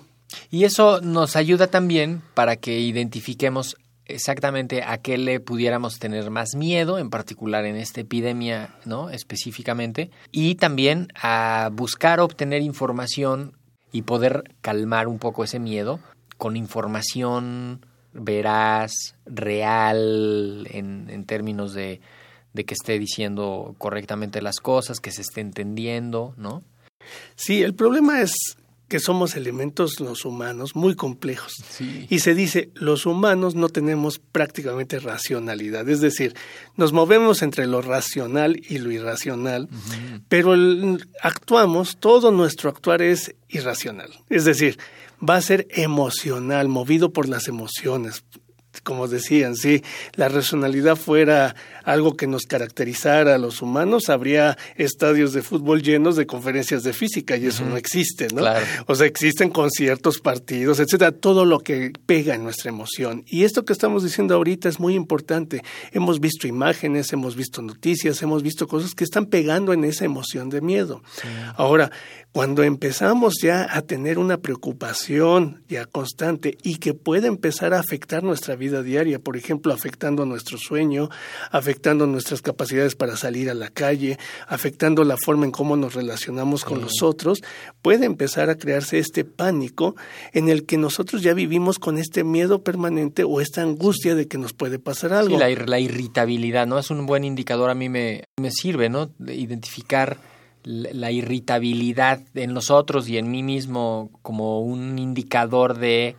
Y 0.50 0.64
eso 0.64 1.00
nos 1.00 1.34
ayuda 1.34 1.66
también 1.68 2.22
para 2.34 2.56
que 2.56 2.78
identifiquemos 2.78 3.76
exactamente 4.08 4.82
a 4.82 4.98
qué 4.98 5.18
le 5.18 5.40
pudiéramos 5.40 5.98
tener 5.98 6.30
más 6.30 6.54
miedo, 6.54 6.98
en 6.98 7.10
particular 7.10 7.64
en 7.64 7.76
esta 7.76 8.00
epidemia, 8.00 8.74
¿no? 8.84 9.10
Específicamente, 9.10 10.10
y 10.32 10.56
también 10.56 11.08
a 11.14 11.70
buscar 11.72 12.20
obtener 12.20 12.62
información 12.62 13.52
y 13.92 14.02
poder 14.02 14.54
calmar 14.60 15.08
un 15.08 15.18
poco 15.18 15.44
ese 15.44 15.58
miedo 15.58 16.00
con 16.36 16.56
información 16.56 17.84
veraz, 18.12 18.92
real, 19.26 20.66
en, 20.70 21.24
términos 21.26 21.74
de, 21.74 22.00
de 22.52 22.64
que 22.64 22.74
esté 22.74 22.98
diciendo 22.98 23.74
correctamente 23.78 24.40
las 24.40 24.60
cosas, 24.60 25.00
que 25.00 25.10
se 25.10 25.22
esté 25.22 25.40
entendiendo, 25.40 26.34
¿no? 26.36 26.62
Sí, 27.36 27.62
el 27.62 27.74
problema 27.74 28.20
es 28.20 28.32
que 28.88 29.00
somos 29.00 29.36
elementos 29.36 30.00
los 30.00 30.24
humanos 30.24 30.74
muy 30.74 30.96
complejos. 30.96 31.56
Y 32.08 32.20
se 32.20 32.34
dice, 32.34 32.70
los 32.74 33.04
humanos 33.06 33.54
no 33.54 33.68
tenemos 33.68 34.18
prácticamente 34.18 34.98
racionalidad, 34.98 35.88
es 35.88 36.00
decir, 36.00 36.34
nos 36.76 36.92
movemos 36.92 37.42
entre 37.42 37.66
lo 37.66 37.82
racional 37.82 38.60
y 38.68 38.78
lo 38.78 38.90
irracional, 38.90 39.68
pero 40.28 40.54
actuamos, 41.22 41.98
todo 41.98 42.30
nuestro 42.32 42.70
actuar 42.70 43.02
es 43.02 43.34
irracional, 43.48 44.10
es 44.30 44.44
decir, 44.44 44.78
va 45.26 45.36
a 45.36 45.42
ser 45.42 45.66
emocional, 45.70 46.68
movido 46.68 47.12
por 47.12 47.28
las 47.28 47.48
emociones, 47.48 48.24
como 48.82 49.08
decían, 49.08 49.56
si 49.56 49.82
la 50.14 50.28
racionalidad 50.28 50.96
fuera 50.96 51.54
algo 51.84 52.16
que 52.16 52.26
nos 52.26 52.46
caracterizara 52.46 53.34
a 53.34 53.38
los 53.38 53.62
humanos, 53.62 54.08
habría 54.08 54.58
estadios 54.76 55.32
de 55.32 55.42
fútbol 55.42 55.82
llenos 55.82 56.16
de 56.16 56.26
conferencias 56.26 56.82
de 56.82 56.92
física 56.92 57.36
y 57.36 57.46
eso 57.46 57.64
no 57.64 57.76
existe, 57.76 58.28
¿no? 58.34 58.42
O 58.86 58.94
sea, 58.94 59.06
existen 59.06 59.50
conciertos, 59.50 60.18
partidos, 60.20 60.80
etcétera, 60.80 61.12
todo 61.12 61.44
lo 61.44 61.60
que 61.60 61.92
pega 62.06 62.34
en 62.34 62.44
nuestra 62.44 62.70
emoción. 62.70 63.24
Y 63.26 63.44
esto 63.44 63.64
que 63.64 63.72
estamos 63.72 64.02
diciendo 64.02 64.34
ahorita 64.34 64.68
es 64.68 64.80
muy 64.80 64.94
importante. 64.94 65.62
Hemos 65.92 66.20
visto 66.20 66.46
imágenes, 66.46 67.12
hemos 67.12 67.36
visto 67.36 67.62
noticias, 67.62 68.22
hemos 68.22 68.42
visto 68.42 68.68
cosas 68.68 68.94
que 68.94 69.04
están 69.04 69.26
pegando 69.26 69.72
en 69.72 69.84
esa 69.84 70.04
emoción 70.04 70.50
de 70.50 70.60
miedo. 70.60 71.02
Ahora, 71.56 71.90
cuando 72.32 72.62
empezamos 72.62 73.34
ya 73.42 73.66
a 73.70 73.82
tener 73.82 74.18
una 74.18 74.38
preocupación 74.38 75.62
ya 75.68 75.86
constante 75.86 76.58
y 76.62 76.76
que 76.76 76.94
puede 76.94 77.26
empezar 77.26 77.72
a 77.74 77.80
afectar 77.80 78.22
nuestra 78.22 78.54
vida 78.54 78.67
diaria, 78.68 79.18
por 79.18 79.36
ejemplo, 79.36 79.72
afectando 79.72 80.24
nuestro 80.26 80.58
sueño, 80.58 81.08
afectando 81.50 82.06
nuestras 82.06 82.42
capacidades 82.42 82.94
para 82.94 83.16
salir 83.16 83.50
a 83.50 83.54
la 83.54 83.68
calle, 83.68 84.18
afectando 84.46 85.04
la 85.04 85.16
forma 85.16 85.44
en 85.44 85.52
cómo 85.52 85.76
nos 85.76 85.94
relacionamos 85.94 86.64
con 86.64 86.80
los 86.80 87.02
otros, 87.02 87.40
puede 87.82 88.06
empezar 88.06 88.50
a 88.50 88.56
crearse 88.56 88.98
este 88.98 89.24
pánico 89.24 89.96
en 90.32 90.48
el 90.48 90.66
que 90.66 90.76
nosotros 90.76 91.22
ya 91.22 91.34
vivimos 91.34 91.78
con 91.78 91.98
este 91.98 92.24
miedo 92.24 92.62
permanente 92.62 93.24
o 93.24 93.40
esta 93.40 93.62
angustia 93.62 94.14
de 94.14 94.28
que 94.28 94.38
nos 94.38 94.52
puede 94.52 94.78
pasar 94.78 95.12
algo. 95.12 95.36
Sí, 95.36 95.40
la, 95.40 95.66
la 95.66 95.80
irritabilidad, 95.80 96.66
¿no? 96.66 96.78
Es 96.78 96.90
un 96.90 97.06
buen 97.06 97.24
indicador, 97.24 97.70
a 97.70 97.74
mí 97.74 97.88
me, 97.88 98.24
me 98.40 98.50
sirve, 98.50 98.88
¿no? 98.88 99.10
De 99.18 99.34
identificar 99.34 100.18
la 100.64 101.10
irritabilidad 101.10 102.20
en 102.34 102.52
nosotros 102.52 103.08
y 103.08 103.16
en 103.16 103.30
mí 103.30 103.42
mismo 103.42 104.10
como 104.22 104.60
un 104.60 104.98
indicador 104.98 105.78
de, 105.78 106.14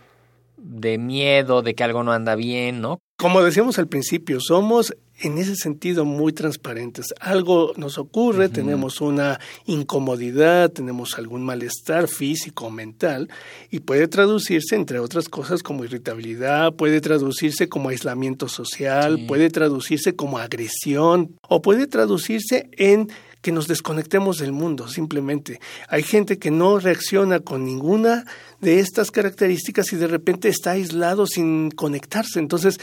de 0.62 0.98
miedo, 0.98 1.62
de 1.62 1.76
que 1.76 1.84
algo 1.84 2.04
no 2.04 2.12
anda 2.12 2.36
bien, 2.36 2.82
¿no? 2.82 3.00
Como 3.18 3.42
decíamos 3.42 3.80
al 3.80 3.88
principio, 3.88 4.40
somos 4.40 4.94
en 5.22 5.38
ese 5.38 5.56
sentido 5.56 6.06
muy 6.06 6.32
transparentes. 6.32 7.14
Algo 7.20 7.74
nos 7.76 7.98
ocurre, 7.98 8.50
tenemos 8.50 9.02
una 9.02 9.40
incomodidad, 9.66 10.72
tenemos 10.72 11.18
algún 11.18 11.44
malestar 11.44 12.08
físico 12.08 12.68
o 12.68 12.72
mental 12.72 13.30
y 13.70 13.82
puede 13.82 14.08
traducirse, 14.08 14.76
entre 14.76 15.00
otras 15.00 15.28
cosas, 15.28 15.64
como 15.64 15.84
irritabilidad, 15.84 16.74
puede 16.74 17.02
traducirse 17.02 17.68
como 17.68 17.90
aislamiento 17.90 18.48
social, 18.48 19.26
puede 19.28 19.50
traducirse 19.50 20.16
como 20.16 20.38
agresión 20.38 21.36
o 21.48 21.62
puede 21.62 21.88
traducirse 21.88 22.70
en 22.78 23.10
que 23.42 23.52
nos 23.52 23.68
desconectemos 23.68 24.38
del 24.38 24.52
mundo, 24.52 24.88
simplemente. 24.88 25.60
Hay 25.88 26.04
gente 26.04 26.38
que 26.38 26.52
no 26.52 26.80
reacciona 26.80 27.40
con 27.40 27.66
ninguna 27.66 28.26
de 28.60 28.80
estas 28.80 29.12
características 29.12 29.92
y 29.94 29.96
de 29.96 30.08
repente 30.08 30.50
está 30.50 30.72
aislado 30.72 31.26
sin 31.26 31.72
conectarse. 31.72 32.40
Entonces, 32.40 32.80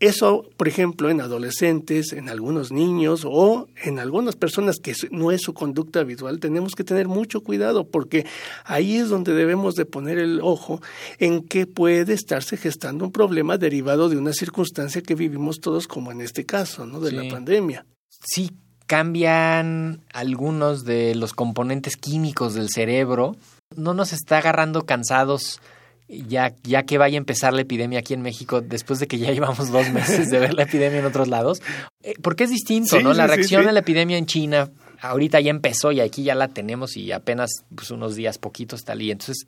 eso, 0.00 0.44
por 0.56 0.68
ejemplo, 0.68 1.08
en 1.08 1.20
adolescentes, 1.20 2.12
en 2.12 2.28
algunos 2.28 2.72
niños 2.72 3.22
o 3.24 3.68
en 3.82 3.98
algunas 3.98 4.36
personas 4.36 4.76
que 4.82 4.92
no 5.10 5.30
es 5.30 5.42
su 5.42 5.54
conducta 5.54 6.00
habitual, 6.00 6.40
tenemos 6.40 6.74
que 6.74 6.84
tener 6.84 7.08
mucho 7.08 7.42
cuidado 7.42 7.88
porque 7.88 8.26
ahí 8.64 8.96
es 8.96 9.08
donde 9.08 9.32
debemos 9.32 9.74
de 9.74 9.86
poner 9.86 10.18
el 10.18 10.40
ojo 10.42 10.82
en 11.18 11.46
que 11.46 11.66
puede 11.66 12.12
estarse 12.12 12.56
gestando 12.56 13.06
un 13.06 13.12
problema 13.12 13.56
derivado 13.56 14.08
de 14.08 14.18
una 14.18 14.32
circunstancia 14.32 15.00
que 15.00 15.14
vivimos 15.14 15.60
todos 15.60 15.86
como 15.86 16.10
en 16.12 16.20
este 16.20 16.44
caso, 16.44 16.86
¿no? 16.86 17.00
De 17.00 17.12
la 17.12 17.28
pandemia. 17.30 17.86
Sí, 18.08 18.50
cambian 18.86 20.00
algunos 20.12 20.84
de 20.84 21.14
los 21.14 21.32
componentes 21.32 21.96
químicos 21.96 22.54
del 22.54 22.68
cerebro. 22.68 23.36
No 23.76 23.94
nos 23.94 24.12
está 24.12 24.38
agarrando 24.38 24.86
cansados 24.86 25.60
ya, 26.08 26.54
ya 26.62 26.82
que 26.84 26.98
vaya 26.98 27.16
a 27.16 27.18
empezar 27.18 27.52
la 27.54 27.62
epidemia 27.62 28.00
aquí 28.00 28.14
en 28.14 28.22
México, 28.22 28.60
después 28.60 29.00
de 29.00 29.06
que 29.06 29.18
ya 29.18 29.30
llevamos 29.32 29.70
dos 29.70 29.90
meses 29.90 30.30
de 30.30 30.38
ver 30.38 30.54
la 30.54 30.64
epidemia 30.64 31.00
en 31.00 31.06
otros 31.06 31.28
lados. 31.28 31.62
Eh, 32.02 32.14
porque 32.22 32.44
es 32.44 32.50
distinto, 32.50 33.00
¿no? 33.00 33.14
La 33.14 33.26
reacción 33.26 33.66
a 33.68 33.72
la 33.72 33.80
epidemia 33.80 34.18
en 34.18 34.26
China 34.26 34.70
ahorita 35.00 35.40
ya 35.40 35.50
empezó 35.50 35.92
y 35.92 36.00
aquí 36.00 36.22
ya 36.22 36.34
la 36.34 36.48
tenemos 36.48 36.96
y 36.96 37.12
apenas 37.12 37.64
pues, 37.74 37.90
unos 37.90 38.14
días 38.14 38.38
poquitos 38.38 38.84
tal 38.84 39.02
y 39.02 39.10
entonces 39.10 39.46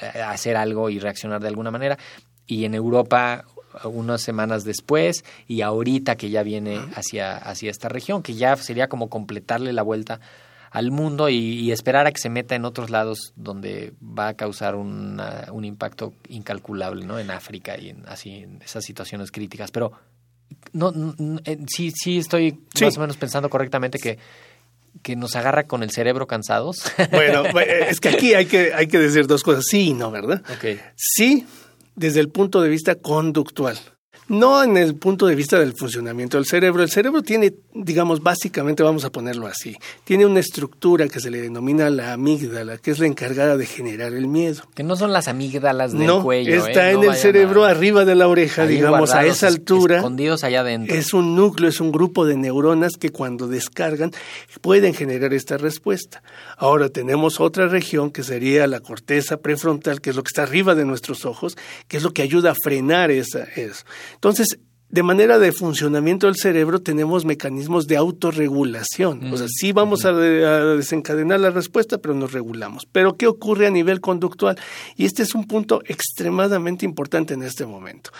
eh, 0.00 0.20
hacer 0.22 0.56
algo 0.56 0.90
y 0.90 0.98
reaccionar 0.98 1.40
de 1.40 1.48
alguna 1.48 1.70
manera. 1.70 1.98
Y 2.46 2.64
en 2.64 2.74
Europa 2.74 3.44
unas 3.84 4.22
semanas 4.22 4.64
después 4.64 5.24
y 5.48 5.62
ahorita 5.62 6.16
que 6.16 6.30
ya 6.30 6.42
viene 6.42 6.80
hacia, 6.94 7.36
hacia 7.36 7.70
esta 7.70 7.88
región, 7.88 8.22
que 8.22 8.34
ya 8.34 8.56
sería 8.56 8.88
como 8.88 9.08
completarle 9.08 9.72
la 9.72 9.82
vuelta 9.82 10.20
al 10.70 10.90
mundo 10.90 11.28
y, 11.28 11.70
esperar 11.70 12.06
a 12.06 12.12
que 12.12 12.20
se 12.20 12.28
meta 12.28 12.56
en 12.56 12.64
otros 12.64 12.90
lados 12.90 13.32
donde 13.36 13.92
va 14.02 14.28
a 14.28 14.34
causar 14.34 14.74
un 14.74 15.64
impacto 15.64 16.14
incalculable, 16.28 17.06
¿no? 17.06 17.18
En 17.18 17.30
África 17.30 17.78
y 17.78 17.90
en, 17.90 18.02
así 18.08 18.30
en 18.30 18.60
esas 18.60 18.84
situaciones 18.84 19.30
críticas. 19.30 19.70
Pero 19.70 19.92
no, 20.72 20.92
eh, 21.44 21.58
sí, 21.68 21.92
sí 21.94 22.18
estoy 22.18 22.58
más 22.80 22.96
o 22.96 23.00
menos 23.00 23.16
pensando 23.16 23.48
correctamente 23.48 23.98
que 23.98 24.18
que 25.02 25.16
nos 25.16 25.34
agarra 25.36 25.64
con 25.64 25.82
el 25.82 25.90
cerebro 25.90 26.26
cansados. 26.26 26.76
Bueno, 27.10 27.44
es 27.88 28.00
que 28.00 28.10
aquí 28.10 28.34
hay 28.34 28.46
que, 28.46 28.72
hay 28.74 28.86
que 28.86 28.98
decir 28.98 29.26
dos 29.26 29.42
cosas, 29.42 29.64
sí 29.68 29.88
y 29.88 29.92
no, 29.92 30.10
¿verdad? 30.10 30.42
Okay. 30.56 30.80
Sí, 30.96 31.46
desde 31.96 32.20
el 32.20 32.28
punto 32.28 32.60
de 32.60 32.68
vista 32.68 32.94
conductual 32.94 33.78
no 34.28 34.62
en 34.62 34.76
el 34.76 34.96
punto 34.96 35.26
de 35.26 35.34
vista 35.34 35.58
del 35.58 35.74
funcionamiento 35.74 36.36
del 36.36 36.46
cerebro. 36.46 36.82
El 36.82 36.90
cerebro 36.90 37.22
tiene, 37.22 37.54
digamos, 37.74 38.22
básicamente 38.22 38.82
vamos 38.82 39.04
a 39.04 39.10
ponerlo 39.10 39.46
así, 39.46 39.76
tiene 40.04 40.26
una 40.26 40.40
estructura 40.40 41.08
que 41.08 41.20
se 41.20 41.30
le 41.30 41.40
denomina 41.40 41.90
la 41.90 42.12
amígdala, 42.12 42.78
que 42.78 42.90
es 42.90 42.98
la 42.98 43.06
encargada 43.06 43.56
de 43.56 43.66
generar 43.66 44.12
el 44.12 44.26
miedo. 44.26 44.62
Que 44.74 44.82
no 44.82 44.96
son 44.96 45.12
las 45.12 45.28
amígdalas 45.28 45.92
del 45.92 46.10
cuello. 46.22 46.54
¿eh? 46.54 46.68
Está 46.68 46.90
en 46.90 47.04
el 47.04 47.14
cerebro 47.14 47.64
arriba 47.64 48.04
de 48.04 48.14
la 48.14 48.28
oreja, 48.28 48.66
digamos, 48.66 49.12
a 49.12 49.24
esa 49.26 49.48
altura. 49.48 49.96
Escondidos 49.96 50.44
allá 50.44 50.60
adentro. 50.60 50.94
Es 50.94 51.14
un 51.14 51.36
núcleo, 51.36 51.68
es 51.68 51.80
un 51.80 51.92
grupo 51.92 52.24
de 52.24 52.36
neuronas 52.36 52.96
que 52.98 53.10
cuando 53.10 53.48
descargan 53.48 54.12
pueden 54.60 54.94
generar 54.94 55.34
esta 55.34 55.56
respuesta. 55.56 56.22
Ahora 56.56 56.88
tenemos 56.88 57.40
otra 57.40 57.68
región 57.68 58.10
que 58.10 58.22
sería 58.22 58.66
la 58.66 58.80
corteza 58.80 59.38
prefrontal, 59.38 60.00
que 60.00 60.10
es 60.10 60.16
lo 60.16 60.22
que 60.22 60.28
está 60.28 60.42
arriba 60.42 60.74
de 60.74 60.84
nuestros 60.84 61.24
ojos, 61.24 61.56
que 61.88 61.96
es 61.96 62.02
lo 62.02 62.12
que 62.12 62.22
ayuda 62.22 62.52
a 62.52 62.54
frenar 62.54 63.10
esa, 63.10 63.44
eso. 63.56 63.84
Entonces, 64.24 64.58
de 64.88 65.02
manera 65.02 65.38
de 65.38 65.52
funcionamiento 65.52 66.28
del 66.28 66.36
cerebro 66.36 66.80
tenemos 66.80 67.26
mecanismos 67.26 67.86
de 67.86 67.98
autorregulación. 67.98 69.30
o 69.30 69.36
sea, 69.36 69.48
sí 69.50 69.72
vamos 69.72 70.06
a, 70.06 70.12
desencadenar 70.14 71.40
la 71.40 71.50
respuesta, 71.50 71.98
pero 71.98 72.14
nos 72.14 72.32
regulamos. 72.32 72.86
Pero 72.90 73.18
¿qué 73.18 73.26
ocurre 73.26 73.66
a 73.66 73.70
nivel 73.70 74.00
conductual? 74.00 74.58
Y 74.96 75.04
este 75.04 75.22
es 75.22 75.34
un 75.34 75.46
punto 75.46 75.82
extremadamente 75.84 76.86
importante 76.86 77.34
en 77.34 77.42
este 77.42 77.66
momento. 77.66 78.12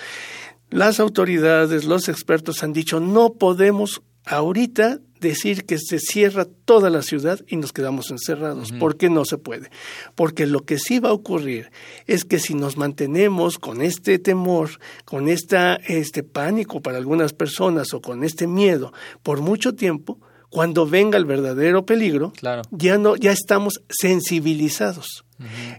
Las 0.68 1.00
autoridades, 1.00 1.87
los 1.87 2.11
expertos 2.11 2.62
han 2.62 2.75
dicho, 2.75 3.00
no 3.00 3.32
podemos 3.32 4.02
ahorita 4.26 5.00
decir 5.25 5.64
que 5.64 5.78
se 5.78 5.99
cierra 5.99 6.47
toda 6.64 6.90
la 6.90 7.02
ciudad 7.02 7.40
y 7.49 7.57
nos 7.57 7.73
quedamos 7.73 8.11
encerrados. 8.11 8.71
¿Por 8.73 8.97
qué 8.97 9.11
no 9.11 9.25
se 9.25 9.38
puede? 9.38 9.71
Porque 10.14 10.47
lo 10.47 10.61
que 10.61 10.78
sí 10.78 11.00
va 11.00 11.09
a 11.09 11.14
ocurrir 11.14 11.73
es 12.07 12.25
que 12.25 12.38
si 12.38 12.54
nos 12.54 12.76
mantenemos 12.76 13.59
con 13.59 13.83
este 13.83 14.21
temor, 14.21 14.71
con 15.04 15.28
esta, 15.28 15.75
este 15.75 16.23
pánico 16.23 16.81
para 16.81 16.99
algunas 16.99 17.33
personas 17.33 17.93
o 17.95 18.00
con 18.00 18.23
este 18.23 18.47
miedo 18.47 18.93
por 19.23 19.40
mucho 19.40 19.75
tiempo, 19.75 20.19
cuando 20.50 20.87
venga 20.87 21.19
el 21.19 21.25
verdadero 21.25 21.85
peligro, 21.85 22.33
ya 22.71 22.97
no, 22.97 23.16
ya 23.16 23.33
estamos 23.33 23.83
sensibilizados. 23.88 25.25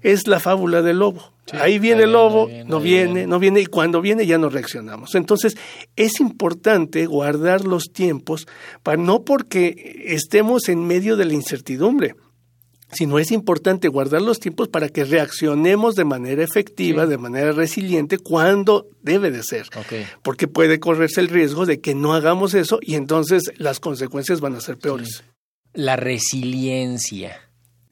Es 0.01 0.27
la 0.27 0.41
fábula 0.41 0.81
del 0.81 0.99
lobo. 0.99 1.34
Ahí 1.53 1.79
viene 1.79 2.03
el 2.03 2.11
lobo, 2.11 2.49
no 2.65 2.79
viene, 2.79 3.27
no 3.27 3.39
viene, 3.39 3.61
y 3.61 3.65
cuando 3.65 4.01
viene 4.01 4.25
ya 4.25 4.37
no 4.37 4.49
reaccionamos. 4.49 5.15
Entonces, 5.15 5.55
es 5.95 6.19
importante 6.19 7.05
guardar 7.05 7.65
los 7.65 7.91
tiempos, 7.91 8.47
para, 8.83 8.97
no 8.97 9.23
porque 9.23 10.03
estemos 10.05 10.69
en 10.69 10.85
medio 10.85 11.17
de 11.17 11.25
la 11.25 11.33
incertidumbre, 11.33 12.15
sino 12.91 13.19
es 13.19 13.31
importante 13.31 13.87
guardar 13.87 14.21
los 14.21 14.39
tiempos 14.39 14.69
para 14.69 14.89
que 14.89 15.03
reaccionemos 15.03 15.95
de 15.95 16.05
manera 16.05 16.43
efectiva, 16.43 17.05
de 17.05 17.17
manera 17.17 17.51
resiliente, 17.51 18.17
cuando 18.17 18.87
debe 19.01 19.31
de 19.31 19.43
ser. 19.43 19.67
Porque 20.23 20.47
puede 20.47 20.79
correrse 20.79 21.21
el 21.21 21.29
riesgo 21.29 21.65
de 21.65 21.81
que 21.81 21.95
no 21.95 22.13
hagamos 22.13 22.53
eso 22.53 22.79
y 22.81 22.95
entonces 22.95 23.51
las 23.57 23.79
consecuencias 23.79 24.39
van 24.39 24.55
a 24.55 24.61
ser 24.61 24.77
peores. 24.77 25.23
La 25.73 25.97
resiliencia. 25.97 27.44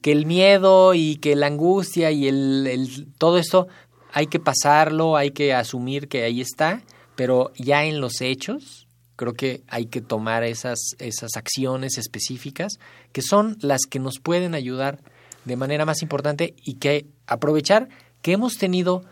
Que 0.04 0.12
el 0.12 0.26
miedo 0.26 0.92
y 0.92 1.16
que 1.16 1.34
la 1.34 1.46
angustia 1.46 2.10
y 2.10 2.28
el, 2.28 2.66
el, 2.66 3.06
todo 3.16 3.38
esto 3.38 3.68
hay 4.12 4.26
que 4.26 4.38
pasarlo, 4.38 5.16
hay 5.16 5.30
que 5.30 5.54
asumir 5.54 6.08
que 6.08 6.24
ahí 6.24 6.42
está, 6.42 6.82
pero 7.16 7.52
ya 7.56 7.84
en 7.84 8.02
los 8.02 8.20
hechos, 8.20 8.84
Creo 9.16 9.34
que 9.34 9.62
hay 9.68 9.86
que 9.86 10.00
tomar 10.00 10.42
esas, 10.42 10.78
esas 10.98 11.36
acciones 11.36 11.98
específicas 11.98 12.80
que 13.12 13.22
son 13.22 13.56
las 13.60 13.82
que 13.88 14.00
nos 14.00 14.18
pueden 14.18 14.54
ayudar 14.54 14.98
de 15.44 15.56
manera 15.56 15.84
más 15.84 16.02
importante 16.02 16.54
y 16.64 16.74
que 16.74 17.06
aprovechar 17.26 17.88
que 18.22 18.32
hemos 18.32 18.54
tenido 18.54 19.04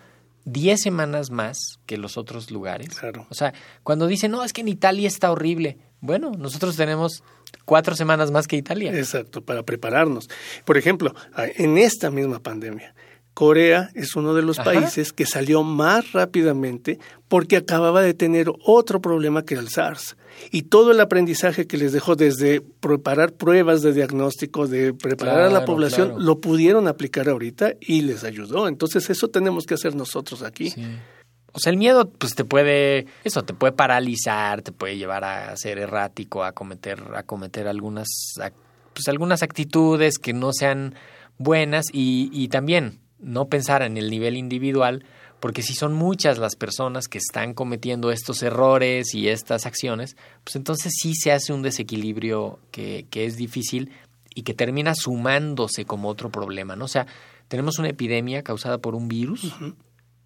10 0.45 0.81
semanas 0.81 1.31
más 1.31 1.79
que 1.87 1.99
los 1.99 2.17
otros 2.17 2.51
lugares. 2.51 2.89
Claro. 2.99 3.27
O 3.31 3.35
sea, 3.35 3.53
cuando 3.83 4.07
dicen, 4.07 4.31
no, 4.31 4.45
es 4.45 4.53
que 4.53 4.63
en 4.63 4.69
Italia 4.69 5.09
está 5.09 5.31
horrible. 5.31 5.79
Bueno, 6.01 6.33
nosotros 6.37 6.77
tenemos 6.77 7.23
cuatro 7.65 7.95
semanas 7.95 8.31
más 8.31 8.49
que 8.49 8.57
Italia. 8.57 8.97
Exacto, 8.97 9.45
para 9.45 9.63
prepararnos. 9.63 10.29
Por 10.65 10.77
ejemplo, 10.77 11.15
en 11.37 11.79
esta 11.79 12.11
misma 12.11 12.41
pandemia, 12.41 12.95
Corea 13.35 13.91
es 13.95 14.15
uno 14.15 14.35
de 14.35 14.43
los 14.43 14.59
países 14.59 15.12
que 15.12 15.25
salió 15.25 15.62
más 15.62 16.12
rápidamente 16.12 16.99
porque 17.29 17.57
acababa 17.57 18.03
de 18.03 18.12
tener 18.12 18.53
otro 18.65 19.01
problema 19.01 19.43
que 19.43 19.55
el 19.55 19.69
SARS. 19.69 20.17
Y 20.51 20.62
todo 20.62 20.93
el 20.93 21.01
aprendizaje 21.01 21.67
que 21.67 21.79
les 21.79 21.93
dejó 21.93 22.15
desde 22.15 22.61
preparar 22.61 23.33
pruebas 23.33 23.81
de 23.81 23.95
diagnóstico, 23.95 24.67
de 24.67 24.93
preparar 24.93 25.41
a 25.41 25.51
la 25.51 25.65
población, 25.65 26.15
lo 26.19 26.41
pudieron 26.41 26.89
aplicar 26.89 27.29
ahorita 27.29 27.75
y 27.81 28.03
les 28.03 28.25
ayudó. 28.25 28.69
Entonces 28.69 29.09
eso 29.09 29.29
tenemos 29.29 29.65
que 29.65 29.75
hacer 29.75 29.95
nosotros 29.95 30.43
aquí. 30.43 30.75
O 31.53 31.59
sea, 31.59 31.71
el 31.71 31.79
miedo, 31.79 32.11
pues 32.11 32.35
te 32.35 32.45
puede, 32.45 33.07
eso, 33.25 33.45
te 33.45 33.55
puede 33.55 33.73
paralizar, 33.73 34.62
te 34.62 34.73
puede 34.73 34.97
llevar 34.97 35.25
a 35.25 35.57
ser 35.57 35.79
errático, 35.79 36.45
a 36.45 36.53
cometer, 36.53 37.03
a 37.15 37.23
cometer 37.23 37.67
algunas, 37.67 38.09
pues 38.95 39.09
algunas 39.09 39.43
actitudes 39.43 40.19
que 40.19 40.33
no 40.33 40.53
sean 40.53 40.95
buenas 41.39 41.87
y, 41.93 42.31
y 42.33 42.49
también 42.49 43.01
no 43.23 43.49
pensar 43.49 43.83
en 43.83 43.97
el 43.97 44.11
nivel 44.11 44.37
individual, 44.37 45.05
porque 45.41 45.62
si 45.62 45.75
son 45.75 45.93
muchas 45.95 46.38
las 46.38 46.55
personas 46.55 47.09
que 47.09 47.19
están 47.19 47.55
cometiendo 47.55 48.12
estos 48.12 48.43
errores 48.43 49.14
y 49.14 49.29
estas 49.29 49.67
acciones, 49.67 50.17
pues 50.45 50.57
entonces 50.57 50.93
sí 51.00 51.14
se 51.14 51.33
hace 51.33 51.52
un 51.52 51.62
desequilibrio 51.62 52.59
que, 52.71 53.07
que 53.11 53.25
es 53.25 53.37
difícil 53.37 53.91
y 54.35 54.43
que 54.43 54.55
termina 54.55 54.95
sumándose 54.95 55.85
como 55.85 56.09
otro 56.09 56.31
problema, 56.31 56.76
¿no? 56.76 56.85
O 56.85 56.88
sea, 56.88 57.07
tenemos 57.49 57.79
una 57.79 57.88
epidemia 57.88 58.43
causada 58.43 58.79
por 58.79 58.95
un 58.95 59.09
virus, 59.09 59.52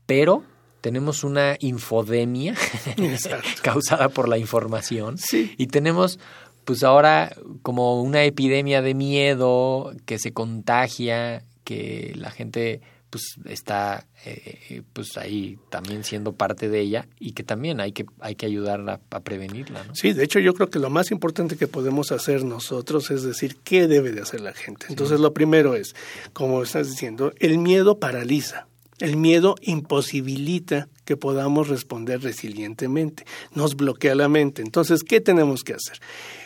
pero 0.06 0.44
tenemos 0.80 1.24
una 1.24 1.56
infodemia 1.60 2.54
causada 3.62 4.08
por 4.08 4.28
la 4.28 4.38
información 4.38 5.16
y 5.56 5.66
tenemos 5.66 6.18
pues 6.64 6.82
ahora 6.82 7.34
como 7.62 8.02
una 8.02 8.24
epidemia 8.24 8.82
de 8.82 8.94
miedo 8.94 9.92
que 10.04 10.18
se 10.18 10.32
contagia 10.32 11.42
que 11.66 12.14
la 12.16 12.30
gente 12.30 12.80
pues 13.10 13.38
está 13.44 14.06
eh, 14.24 14.82
pues 14.92 15.16
ahí 15.16 15.58
también 15.68 16.04
siendo 16.04 16.32
parte 16.32 16.68
de 16.68 16.80
ella 16.80 17.08
y 17.18 17.32
que 17.32 17.42
también 17.42 17.80
hay 17.80 17.92
que 17.92 18.06
hay 18.20 18.36
que 18.36 18.46
ayudarla 18.46 19.00
a 19.10 19.20
prevenirla 19.20 19.84
¿no? 19.84 19.94
sí 19.94 20.12
de 20.12 20.24
hecho 20.24 20.38
yo 20.38 20.54
creo 20.54 20.70
que 20.70 20.78
lo 20.78 20.90
más 20.90 21.10
importante 21.10 21.56
que 21.56 21.66
podemos 21.66 22.12
hacer 22.12 22.44
nosotros 22.44 23.10
es 23.10 23.22
decir 23.22 23.56
qué 23.64 23.88
debe 23.88 24.12
de 24.12 24.22
hacer 24.22 24.40
la 24.40 24.52
gente. 24.52 24.86
Entonces 24.88 25.20
lo 25.20 25.34
primero 25.34 25.74
es 25.74 25.96
como 26.32 26.62
estás 26.62 26.88
diciendo 26.88 27.32
el 27.38 27.58
miedo 27.58 27.98
paraliza 27.98 28.68
el 28.98 29.16
miedo 29.16 29.56
imposibilita 29.60 30.88
que 31.04 31.16
podamos 31.16 31.68
responder 31.68 32.22
resilientemente 32.22 33.26
nos 33.54 33.76
bloquea 33.76 34.14
la 34.14 34.28
mente. 34.28 34.62
Entonces 34.62 35.02
qué 35.02 35.20
tenemos 35.20 35.64
que 35.64 35.74
hacer 35.74 35.98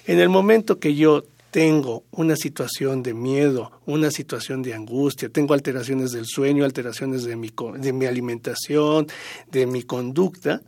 en 0.07 0.19
el 0.19 0.31
momento 0.31 0.79
que 0.79 0.95
yo 0.95 1.25
tengo 1.51 2.05
una 2.13 2.37
situación 2.37 3.03
de 3.03 3.15
miedo, 3.15 3.73
una 3.87 4.11
situación 4.11 4.63
de 4.63 4.75
angustia, 4.75 5.29
tengo 5.29 5.55
alteraciones 5.55 6.13
del 6.13 6.27
sueño, 6.27 6.65
alteraciones 6.65 7.25
de 7.25 7.37
mi, 7.37 7.51
de 7.79 7.93
mi 7.93 8.07
alimentación, 8.07 9.07
de 9.51 9.67
mi 9.67 9.83
conducta, 9.83 10.63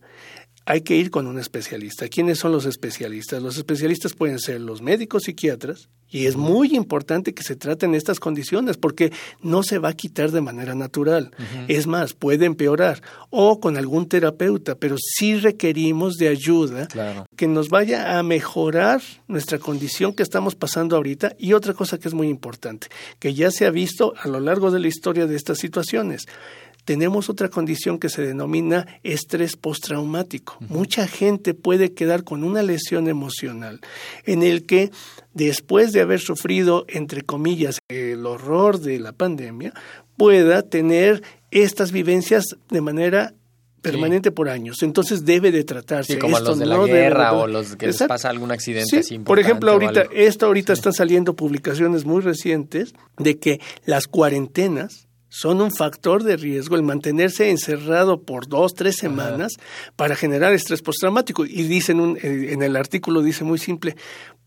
hay 0.65 0.83
que 0.83 0.97
ir 0.97 1.11
con 1.11 1.27
un 1.27 1.39
especialista. 1.39 2.09
¿Quiénes 2.09 2.39
son 2.39 2.53
los 2.53 2.67
especialistas? 2.67 3.43
Los 3.43 3.57
especialistas 3.57 4.15
pueden 4.15 4.39
ser 4.39 4.61
los 4.61 4.83
médicos 4.83 5.25
psiquiatras 5.25 5.89
y 6.13 6.27
es 6.27 6.37
muy 6.37 6.77
importante 6.77 7.33
que 7.33 7.43
se 7.43 7.57
traten 7.57 7.95
estas 7.95 8.21
condiciones 8.21 8.77
porque 8.77 9.13
no 9.41 9.63
se 9.63 9.79
va 9.79 9.89
a 9.89 9.95
quitar 9.95 10.31
de 10.31 10.43
manera 10.43 10.75
natural. 10.75 11.31
Es 11.69 11.87
más, 11.87 12.13
puede 12.13 12.45
empeorar 12.45 13.03
o 13.31 13.61
con 13.61 13.79
algún 13.79 14.07
terapeuta, 14.09 14.75
pero 14.75 14.97
sí 14.99 15.37
requerimos 15.37 16.17
de 16.17 16.29
ayuda 16.29 16.87
que 17.35 17.49
nos 17.49 17.71
vaya 17.71 18.19
a 18.19 18.23
mejorar 18.23 19.01
nuestra 19.27 19.59
condición 19.59 20.13
que 20.13 20.23
estamos 20.23 20.55
pasando 20.55 20.97
ahorita 20.97 21.35
y 21.39 21.55
otra 21.55 21.73
cosa 21.73 21.99
que 21.99 22.09
es 22.09 22.15
muy 22.15 22.29
importante, 22.29 22.89
que 23.19 23.33
ya 23.33 23.51
se 23.51 23.65
ha 23.65 23.71
visto 23.71 24.13
a 24.21 24.29
lo 24.29 24.39
largo 24.39 24.71
de 24.71 24.81
la 24.81 24.89
historia 24.89 25.27
de 25.27 25.37
estas 25.37 25.59
situaciones 25.59 26.27
tenemos 26.85 27.31
otra 27.31 27.49
condición 27.49 27.99
que 27.99 28.09
se 28.09 28.23
denomina 28.23 28.87
estrés 29.03 29.57
postraumático. 29.57 30.57
Mucha 30.61 31.07
gente 31.07 31.55
puede 31.55 31.93
quedar 31.93 32.25
con 32.25 32.45
una 32.45 32.63
lesión 32.63 33.09
emocional 33.09 33.81
en 34.25 34.43
el 34.43 34.67
que 34.67 34.91
después 35.35 35.93
de 35.93 36.01
haber 36.01 36.21
sufrido, 36.21 36.85
entre 36.89 37.23
comillas, 37.23 37.79
el 37.89 38.27
horror 38.27 38.81
de 38.81 38.99
la 38.99 39.13
pandemia, 39.13 39.73
pueda 40.17 40.63
tener 40.63 41.23
estas 41.51 41.93
vivencias 41.93 42.45
de 42.71 42.81
manera 42.81 43.35
permanente 43.81 44.31
por 44.31 44.49
años. 44.49 44.83
Entonces 44.83 45.25
debe 45.25 45.51
de 45.51 45.65
tratarse. 45.65 46.19
como 46.19 46.39
los 46.39 46.59
de 46.59 46.67
la 46.67 46.79
guerra 46.87 47.33
o 47.33 47.47
los 47.47 47.77
que 47.77 47.89
les 47.89 47.99
pasa 47.99 48.31
algún 48.31 48.53
accidente 48.53 49.03
sí. 49.03 49.19
Por 49.19 49.39
ejemplo, 49.39 49.73
ahorita, 49.73 50.05
esto 50.13 50.47
ahorita 50.47 50.73
están 50.73 50.93
saliendo 50.93 51.35
publicaciones 51.35 52.05
muy 52.05 52.23
recientes 52.23 52.95
de 53.19 53.39
que 53.39 53.61
las 53.85 54.07
cuarentenas 54.07 55.09
son 55.33 55.63
un 55.63 55.73
factor 55.73 56.25
de 56.25 56.37
riesgo 56.37 56.77
el 56.77 56.83
mantenerse 56.83 57.49
encerrado 57.49 58.21
por 58.21 58.49
dos, 58.49 58.75
tres 58.75 58.97
semanas 58.97 59.53
para 59.97 60.15
generar 60.15 60.53
estrés 60.53 60.83
postraumático. 60.83 61.47
Y 61.47 61.63
dicen 61.63 62.19
eh, 62.23 62.49
en 62.51 62.63
el 62.63 62.77
artículo 62.77 63.23
dice 63.23 63.43
muy 63.43 63.59
simple, 63.59 63.97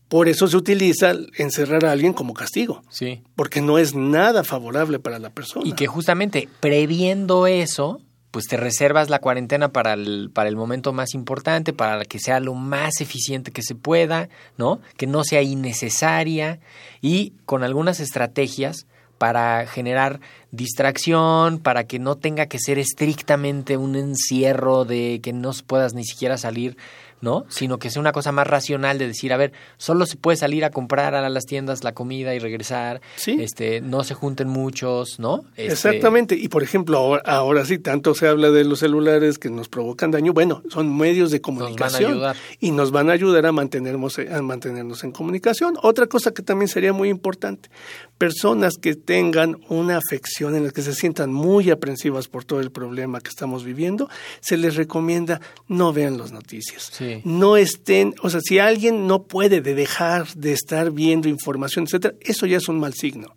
por 0.06 0.28
eso 0.28 0.46
se 0.46 0.56
utiliza 0.56 1.12
encerrar 1.38 1.84
a 1.84 1.90
alguien 1.90 2.12
como 2.12 2.34
castigo. 2.34 2.82
Sí. 2.88 3.24
Porque 3.34 3.60
no 3.60 3.78
es 3.78 3.96
nada 3.96 4.44
favorable 4.44 5.00
para 5.00 5.18
la 5.18 5.30
persona. 5.30 5.68
Y 5.68 5.72
que 5.72 5.88
justamente 5.88 6.48
previendo 6.60 7.48
eso, 7.48 8.00
pues 8.30 8.46
te 8.46 8.56
reservas 8.56 9.10
la 9.10 9.18
cuarentena 9.18 9.72
para 9.72 9.94
el, 9.94 10.30
para 10.32 10.48
el 10.48 10.54
momento 10.54 10.92
más 10.92 11.14
importante, 11.14 11.72
para 11.72 12.04
que 12.04 12.20
sea 12.20 12.38
lo 12.38 12.54
más 12.54 13.00
eficiente 13.00 13.50
que 13.50 13.62
se 13.62 13.74
pueda, 13.74 14.28
¿no? 14.56 14.80
Que 14.96 15.08
no 15.08 15.24
sea 15.24 15.42
innecesaria 15.42 16.60
y 17.00 17.32
con 17.44 17.64
algunas 17.64 17.98
estrategias 17.98 18.86
para 19.18 19.66
generar 19.66 20.20
distracción, 20.50 21.58
para 21.58 21.84
que 21.84 21.98
no 21.98 22.16
tenga 22.16 22.46
que 22.46 22.58
ser 22.58 22.78
estrictamente 22.78 23.76
un 23.76 23.96
encierro 23.96 24.84
de 24.84 25.20
que 25.22 25.32
no 25.32 25.52
puedas 25.66 25.94
ni 25.94 26.04
siquiera 26.04 26.38
salir 26.38 26.76
¿no? 27.20 27.44
Sino 27.48 27.78
que 27.78 27.90
sea 27.90 28.00
una 28.00 28.12
cosa 28.12 28.32
más 28.32 28.46
racional 28.46 28.98
de 28.98 29.06
decir, 29.06 29.32
a 29.32 29.36
ver, 29.36 29.52
solo 29.78 30.06
se 30.06 30.16
puede 30.16 30.36
salir 30.36 30.64
a 30.64 30.70
comprar 30.70 31.14
a 31.14 31.28
las 31.28 31.46
tiendas 31.46 31.84
la 31.84 31.92
comida 31.92 32.34
y 32.34 32.38
regresar, 32.38 33.00
este, 33.26 33.80
no 33.80 34.04
se 34.04 34.14
junten 34.14 34.48
muchos, 34.48 35.18
¿no? 35.18 35.44
Este, 35.56 35.72
Exactamente, 35.72 36.34
y 36.34 36.48
por 36.48 36.62
ejemplo, 36.62 37.20
ahora, 37.24 37.64
sí, 37.64 37.78
tanto 37.78 38.14
se 38.14 38.28
habla 38.28 38.50
de 38.50 38.64
los 38.64 38.80
celulares 38.80 39.38
que 39.38 39.50
nos 39.50 39.68
provocan 39.68 40.10
daño, 40.10 40.32
bueno, 40.32 40.62
son 40.70 40.96
medios 40.96 41.30
de 41.30 41.40
comunicación 41.40 42.20
y 42.60 42.70
nos 42.70 42.90
van 42.90 43.10
a 43.10 43.12
ayudar 43.12 43.46
a 43.46 43.52
mantenernos, 43.52 44.18
a 44.18 44.42
mantenernos 44.42 45.04
en 45.04 45.12
comunicación. 45.12 45.76
Otra 45.82 46.06
cosa 46.06 46.32
que 46.32 46.42
también 46.42 46.68
sería 46.68 46.92
muy 46.92 47.08
importante, 47.08 47.70
personas 48.18 48.74
que 48.80 48.94
tengan 48.94 49.58
una 49.68 49.98
afección 49.98 50.54
en 50.54 50.64
la 50.64 50.70
que 50.70 50.82
se 50.82 50.94
sientan 50.94 51.32
muy 51.32 51.70
aprensivas 51.70 52.28
por 52.28 52.44
todo 52.44 52.60
el 52.60 52.70
problema 52.70 53.20
que 53.20 53.28
estamos 53.28 53.64
viviendo, 53.64 54.08
se 54.40 54.56
les 54.56 54.76
recomienda 54.76 55.40
no 55.68 55.92
vean 55.92 56.18
las 56.18 56.32
noticias. 56.32 56.90
Sí. 56.92 57.05
No 57.24 57.56
estén, 57.56 58.14
o 58.22 58.30
sea, 58.30 58.40
si 58.40 58.58
alguien 58.58 59.06
no 59.06 59.24
puede 59.24 59.60
de 59.60 59.74
dejar 59.74 60.26
de 60.34 60.52
estar 60.52 60.90
viendo 60.90 61.28
información, 61.28 61.84
etcétera, 61.86 62.14
eso 62.20 62.46
ya 62.46 62.56
es 62.58 62.68
un 62.68 62.78
mal 62.78 62.94
signo. 62.94 63.34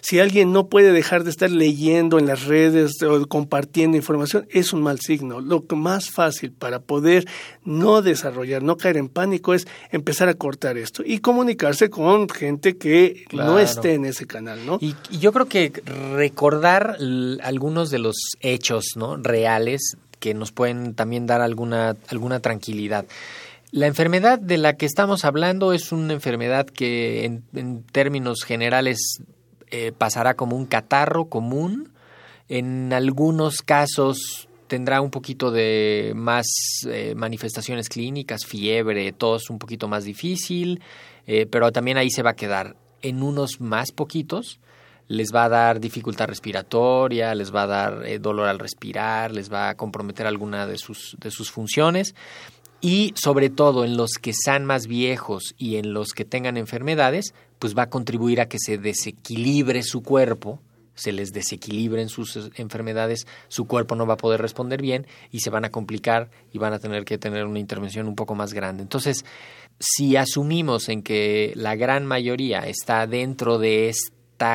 Si 0.00 0.18
alguien 0.18 0.52
no 0.52 0.66
puede 0.66 0.90
dejar 0.90 1.22
de 1.22 1.30
estar 1.30 1.48
leyendo 1.48 2.18
en 2.18 2.26
las 2.26 2.46
redes 2.46 3.00
o 3.02 3.24
compartiendo 3.28 3.96
información, 3.96 4.48
es 4.50 4.72
un 4.72 4.82
mal 4.82 4.98
signo. 4.98 5.40
Lo 5.40 5.64
más 5.76 6.10
fácil 6.10 6.50
para 6.50 6.80
poder 6.80 7.24
no 7.64 8.02
desarrollar, 8.02 8.64
no 8.64 8.76
caer 8.76 8.96
en 8.96 9.08
pánico 9.08 9.54
es 9.54 9.68
empezar 9.92 10.28
a 10.28 10.34
cortar 10.34 10.76
esto 10.76 11.04
y 11.06 11.18
comunicarse 11.18 11.88
con 11.88 12.28
gente 12.28 12.76
que 12.76 13.24
Claro. 13.28 13.52
no 13.52 13.58
esté 13.60 13.94
en 13.94 14.04
ese 14.04 14.26
canal, 14.26 14.66
¿no? 14.66 14.78
Y, 14.80 14.96
y 15.10 15.18
yo 15.18 15.32
creo 15.32 15.46
que 15.46 15.72
recordar 16.16 16.96
algunos 17.42 17.90
de 17.90 17.98
los 18.00 18.16
hechos 18.40 18.84
¿no? 18.96 19.16
reales 19.16 19.96
que 20.22 20.34
nos 20.34 20.52
pueden 20.52 20.94
también 20.94 21.26
dar 21.26 21.40
alguna, 21.40 21.96
alguna 22.08 22.38
tranquilidad. 22.38 23.06
La 23.72 23.88
enfermedad 23.88 24.38
de 24.38 24.56
la 24.56 24.76
que 24.76 24.86
estamos 24.86 25.24
hablando 25.24 25.72
es 25.72 25.90
una 25.90 26.12
enfermedad 26.12 26.66
que 26.66 27.24
en, 27.24 27.82
términos 27.90 28.44
generales 28.44 29.18
eh, 29.72 29.90
pasará 29.90 30.34
como 30.34 30.56
un 30.56 30.66
catarro 30.66 31.24
común. 31.24 31.90
En 32.48 32.92
algunos 32.92 33.62
casos 33.62 34.48
tendrá 34.68 35.00
un 35.00 35.10
poquito 35.10 35.50
de 35.50 36.12
más 36.14 36.46
eh, 36.86 37.14
manifestaciones 37.16 37.88
clínicas, 37.88 38.46
fiebre, 38.46 39.10
tos 39.10 39.50
un 39.50 39.58
poquito 39.58 39.88
más 39.88 40.04
difícil, 40.04 40.80
eh, 41.26 41.46
pero 41.50 41.72
también 41.72 41.96
ahí 41.96 42.10
se 42.10 42.22
va 42.22 42.30
a 42.30 42.36
quedar. 42.36 42.76
En 43.00 43.24
unos 43.24 43.60
más 43.60 43.90
poquitos 43.90 44.60
les 45.08 45.32
va 45.34 45.44
a 45.44 45.48
dar 45.48 45.80
dificultad 45.80 46.28
respiratoria, 46.28 47.34
les 47.34 47.54
va 47.54 47.62
a 47.62 47.66
dar 47.66 48.06
eh, 48.06 48.18
dolor 48.18 48.48
al 48.48 48.58
respirar, 48.58 49.32
les 49.32 49.52
va 49.52 49.68
a 49.68 49.76
comprometer 49.76 50.26
alguna 50.26 50.66
de 50.66 50.78
sus, 50.78 51.16
de 51.20 51.30
sus 51.30 51.50
funciones 51.50 52.14
y 52.82 53.14
sobre 53.14 53.48
todo 53.48 53.84
en 53.84 53.96
los 53.96 54.14
que 54.20 54.32
sean 54.34 54.64
más 54.64 54.88
viejos 54.88 55.54
y 55.56 55.76
en 55.76 55.94
los 55.94 56.12
que 56.12 56.24
tengan 56.24 56.56
enfermedades, 56.56 57.32
pues 57.60 57.78
va 57.78 57.84
a 57.84 57.90
contribuir 57.90 58.40
a 58.40 58.48
que 58.48 58.58
se 58.58 58.76
desequilibre 58.76 59.84
su 59.84 60.02
cuerpo, 60.02 60.60
se 60.94 61.12
les 61.12 61.32
desequilibren 61.32 62.08
sus 62.08 62.36
eh, 62.36 62.50
enfermedades, 62.56 63.26
su 63.46 63.66
cuerpo 63.66 63.94
no 63.94 64.04
va 64.04 64.14
a 64.14 64.18
poder 64.18 64.42
responder 64.42 64.82
bien 64.82 65.06
y 65.30 65.40
se 65.40 65.50
van 65.50 65.64
a 65.64 65.70
complicar 65.70 66.30
y 66.52 66.58
van 66.58 66.72
a 66.72 66.80
tener 66.80 67.04
que 67.04 67.18
tener 67.18 67.46
una 67.46 67.60
intervención 67.60 68.08
un 68.08 68.16
poco 68.16 68.34
más 68.34 68.52
grande. 68.52 68.82
Entonces, 68.82 69.24
si 69.78 70.16
asumimos 70.16 70.88
en 70.88 71.02
que 71.02 71.52
la 71.54 71.76
gran 71.76 72.04
mayoría 72.04 72.60
está 72.66 73.06
dentro 73.06 73.58
de 73.58 73.88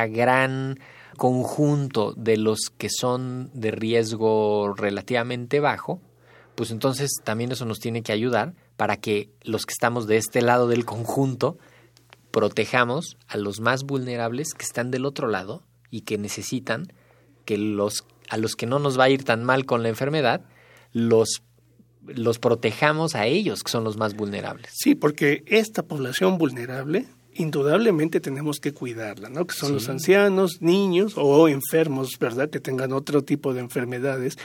gran 0.06 0.78
conjunto 1.16 2.12
de 2.16 2.36
los 2.36 2.70
que 2.76 2.88
son 2.88 3.50
de 3.52 3.70
riesgo 3.70 4.72
relativamente 4.74 5.60
bajo, 5.60 6.00
pues 6.54 6.70
entonces 6.70 7.10
también 7.24 7.52
eso 7.52 7.64
nos 7.64 7.78
tiene 7.78 8.02
que 8.02 8.12
ayudar 8.12 8.54
para 8.76 8.96
que 8.96 9.30
los 9.42 9.66
que 9.66 9.72
estamos 9.72 10.06
de 10.06 10.16
este 10.16 10.42
lado 10.42 10.68
del 10.68 10.84
conjunto 10.84 11.58
protejamos 12.30 13.16
a 13.26 13.36
los 13.36 13.60
más 13.60 13.84
vulnerables 13.84 14.54
que 14.54 14.64
están 14.64 14.90
del 14.90 15.04
otro 15.04 15.28
lado 15.28 15.62
y 15.90 16.02
que 16.02 16.18
necesitan 16.18 16.92
que 17.44 17.58
los 17.58 18.04
a 18.28 18.36
los 18.36 18.54
que 18.56 18.66
no 18.66 18.78
nos 18.78 18.98
va 18.98 19.04
a 19.04 19.10
ir 19.10 19.24
tan 19.24 19.42
mal 19.42 19.66
con 19.66 19.82
la 19.82 19.88
enfermedad 19.88 20.42
los 20.92 21.42
los 22.06 22.38
protejamos 22.38 23.14
a 23.14 23.26
ellos 23.26 23.62
que 23.62 23.70
son 23.70 23.84
los 23.84 23.96
más 23.96 24.14
vulnerables. 24.14 24.70
Sí, 24.74 24.94
porque 24.94 25.42
esta 25.46 25.82
población 25.82 26.38
vulnerable, 26.38 27.06
indudablemente 27.38 28.20
tenemos 28.20 28.58
que 28.60 28.72
cuidarla, 28.72 29.28
¿no? 29.28 29.46
Que 29.46 29.54
son 29.54 29.68
Sí. 29.68 29.74
los 29.74 29.88
ancianos, 29.88 30.60
niños 30.60 31.14
o 31.16 31.48
enfermos, 31.48 32.18
¿verdad? 32.18 32.50
Que 32.50 32.60
tengan 32.60 32.92
otro 32.92 33.22
tipo 33.22 33.54
de 33.54 33.60
enfermedades. 33.60 34.36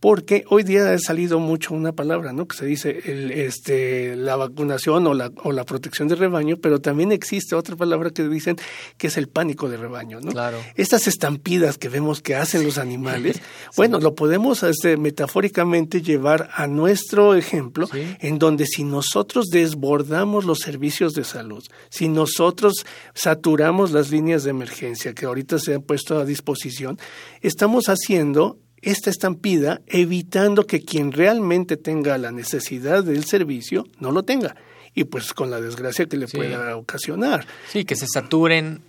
Porque 0.00 0.44
hoy 0.48 0.62
día 0.62 0.92
ha 0.92 0.98
salido 0.98 1.38
mucho 1.40 1.74
una 1.74 1.92
palabra, 1.92 2.32
¿no? 2.32 2.46
Que 2.46 2.56
se 2.56 2.66
dice 2.66 3.00
el, 3.04 3.30
este, 3.32 4.14
la 4.16 4.36
vacunación 4.36 5.06
o 5.06 5.14
la, 5.14 5.30
o 5.42 5.52
la 5.52 5.64
protección 5.64 6.08
de 6.08 6.14
rebaño, 6.14 6.56
pero 6.58 6.80
también 6.80 7.10
existe 7.12 7.54
otra 7.56 7.74
palabra 7.76 8.10
que 8.10 8.28
dicen 8.28 8.56
que 8.96 9.08
es 9.08 9.16
el 9.16 9.28
pánico 9.28 9.68
de 9.68 9.76
rebaño, 9.76 10.20
¿no? 10.20 10.30
Claro. 10.30 10.58
Estas 10.76 11.08
estampidas 11.08 11.78
que 11.78 11.88
vemos 11.88 12.22
que 12.22 12.36
hacen 12.36 12.64
los 12.64 12.78
animales, 12.78 13.40
bueno, 13.76 13.98
lo 13.98 14.14
podemos 14.14 14.62
este, 14.62 14.96
metafóricamente 14.96 16.02
llevar 16.02 16.48
a 16.54 16.66
nuestro 16.66 17.34
ejemplo, 17.34 17.86
Sí. 17.88 18.16
en 18.20 18.38
donde 18.38 18.66
si 18.66 18.84
nosotros 18.84 19.46
desbordamos 19.50 20.44
los 20.44 20.58
servicios 20.58 21.12
de 21.14 21.24
salud, 21.24 21.64
si 21.90 22.08
nosotros 22.08 22.84
saturamos 23.14 23.92
las 23.92 24.10
líneas 24.10 24.44
de 24.44 24.50
emergencia 24.50 25.12
que 25.14 25.26
ahorita 25.26 25.58
se 25.58 25.74
han 25.74 25.82
puesto 25.82 26.18
a 26.18 26.24
disposición, 26.24 26.98
estamos 27.40 27.88
haciendo 27.88 28.58
esta 28.82 29.10
estampida 29.10 29.80
evitando 29.86 30.66
que 30.66 30.84
quien 30.84 31.12
realmente 31.12 31.76
tenga 31.76 32.16
la 32.18 32.30
necesidad 32.32 33.02
del 33.04 33.24
servicio 33.24 33.84
no 33.98 34.12
lo 34.12 34.22
tenga 34.22 34.54
y 34.94 35.04
pues 35.04 35.32
con 35.34 35.50
la 35.50 35.60
desgracia 35.60 36.06
que 36.06 36.16
le 36.16 36.26
Sí. 36.28 36.36
pueda 36.36 36.76
ocasionar. 36.76 37.46
Sí, 37.68 37.84
que 37.84 37.96
se 37.96 38.06
saturen. 38.06 38.82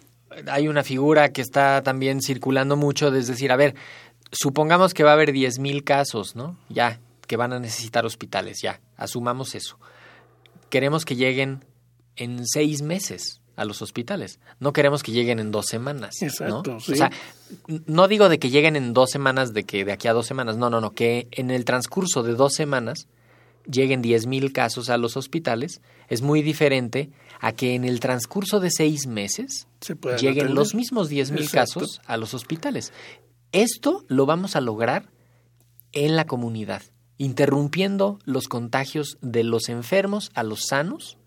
Hay 0.47 0.67
una 0.67 0.83
figura 0.83 1.29
que 1.29 1.41
está 1.41 1.81
también 1.83 2.21
circulando 2.21 2.75
mucho, 2.77 3.13
es 3.15 3.27
decir, 3.27 3.51
a 3.51 3.55
ver, 3.57 3.75
supongamos 4.31 4.93
que 4.93 5.03
va 5.03 5.11
a 5.11 5.13
haber 5.13 5.31
10.000 5.33 5.83
casos, 5.83 6.35
¿no? 6.35 6.57
Ya, 6.69 6.99
que 7.27 7.35
van 7.37 7.53
a 7.53 7.59
necesitar 7.59 8.05
hospitales, 8.05 8.59
ya, 8.61 8.79
asumamos 8.95 9.55
eso. 9.55 9.77
Queremos 10.69 11.03
que 11.05 11.15
lleguen 11.15 11.65
en 12.15 12.45
seis 12.47 12.81
meses 12.81 13.41
a 13.59 13.65
los 13.65 13.81
hospitales. 13.81 14.39
No 14.59 14.73
queremos 14.73 15.03
que 15.03 15.11
lleguen 15.11 15.39
en 15.39 15.51
dos 15.51 15.65
semanas. 15.67 16.15
¿no? 16.21 16.27
Exacto, 16.27 16.79
sí. 16.79 16.93
O 16.93 16.95
sea, 16.95 17.11
no 17.85 18.07
digo 18.07 18.29
de 18.29 18.39
que 18.39 18.49
lleguen 18.49 18.75
en 18.75 18.93
dos 18.93 19.11
semanas, 19.11 19.53
de 19.53 19.63
que 19.63 19.85
de 19.85 19.91
aquí 19.91 20.07
a 20.07 20.13
dos 20.13 20.25
semanas, 20.25 20.57
no, 20.57 20.69
no, 20.69 20.81
no, 20.81 20.91
que 20.91 21.27
en 21.31 21.51
el 21.51 21.65
transcurso 21.65 22.23
de 22.23 22.33
dos 22.33 22.53
semanas 22.53 23.07
lleguen 23.69 24.01
10.000 24.01 24.51
casos 24.51 24.89
a 24.89 24.97
los 24.97 25.15
hospitales 25.17 25.81
es 26.07 26.21
muy 26.21 26.41
diferente 26.41 27.11
a 27.39 27.51
que 27.51 27.75
en 27.75 27.83
el 27.83 27.99
transcurso 27.99 28.59
de 28.59 28.71
seis 28.71 29.05
meses 29.05 29.67
Se 29.81 29.93
lleguen 29.93 30.45
atender. 30.45 30.51
los 30.51 30.73
mismos 30.73 31.11
10.000 31.11 31.41
Exacto. 31.41 31.51
casos 31.79 32.01
a 32.05 32.17
los 32.17 32.33
hospitales. 32.33 32.91
Esto 33.51 34.05
lo 34.07 34.25
vamos 34.25 34.55
a 34.55 34.61
lograr 34.61 35.11
en 35.91 36.15
la 36.15 36.25
comunidad, 36.25 36.81
interrumpiendo 37.17 38.19
los 38.25 38.47
contagios 38.47 39.17
de 39.21 39.43
los 39.43 39.69
enfermos 39.69 40.31
a 40.33 40.43
los 40.43 40.65
sanos 40.67 41.17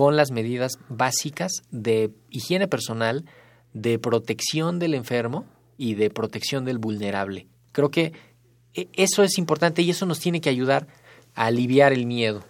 con 0.00 0.16
las 0.16 0.30
medidas 0.30 0.78
básicas 0.88 1.62
de 1.70 2.10
higiene 2.30 2.66
personal, 2.66 3.26
de 3.74 3.98
protección 3.98 4.78
del 4.78 4.94
enfermo 4.94 5.44
y 5.76 5.92
de 5.92 6.08
protección 6.08 6.64
del 6.64 6.78
vulnerable. 6.78 7.48
Creo 7.72 7.90
que 7.90 8.14
e- 8.72 8.88
eso 8.94 9.22
es 9.22 9.36
importante 9.36 9.82
y 9.82 9.90
eso 9.90 10.06
nos 10.06 10.18
tiene 10.18 10.40
que 10.40 10.48
ayudar 10.48 10.86
a 11.34 11.44
aliviar 11.44 11.92
el 11.92 12.06
miedo. 12.06 12.42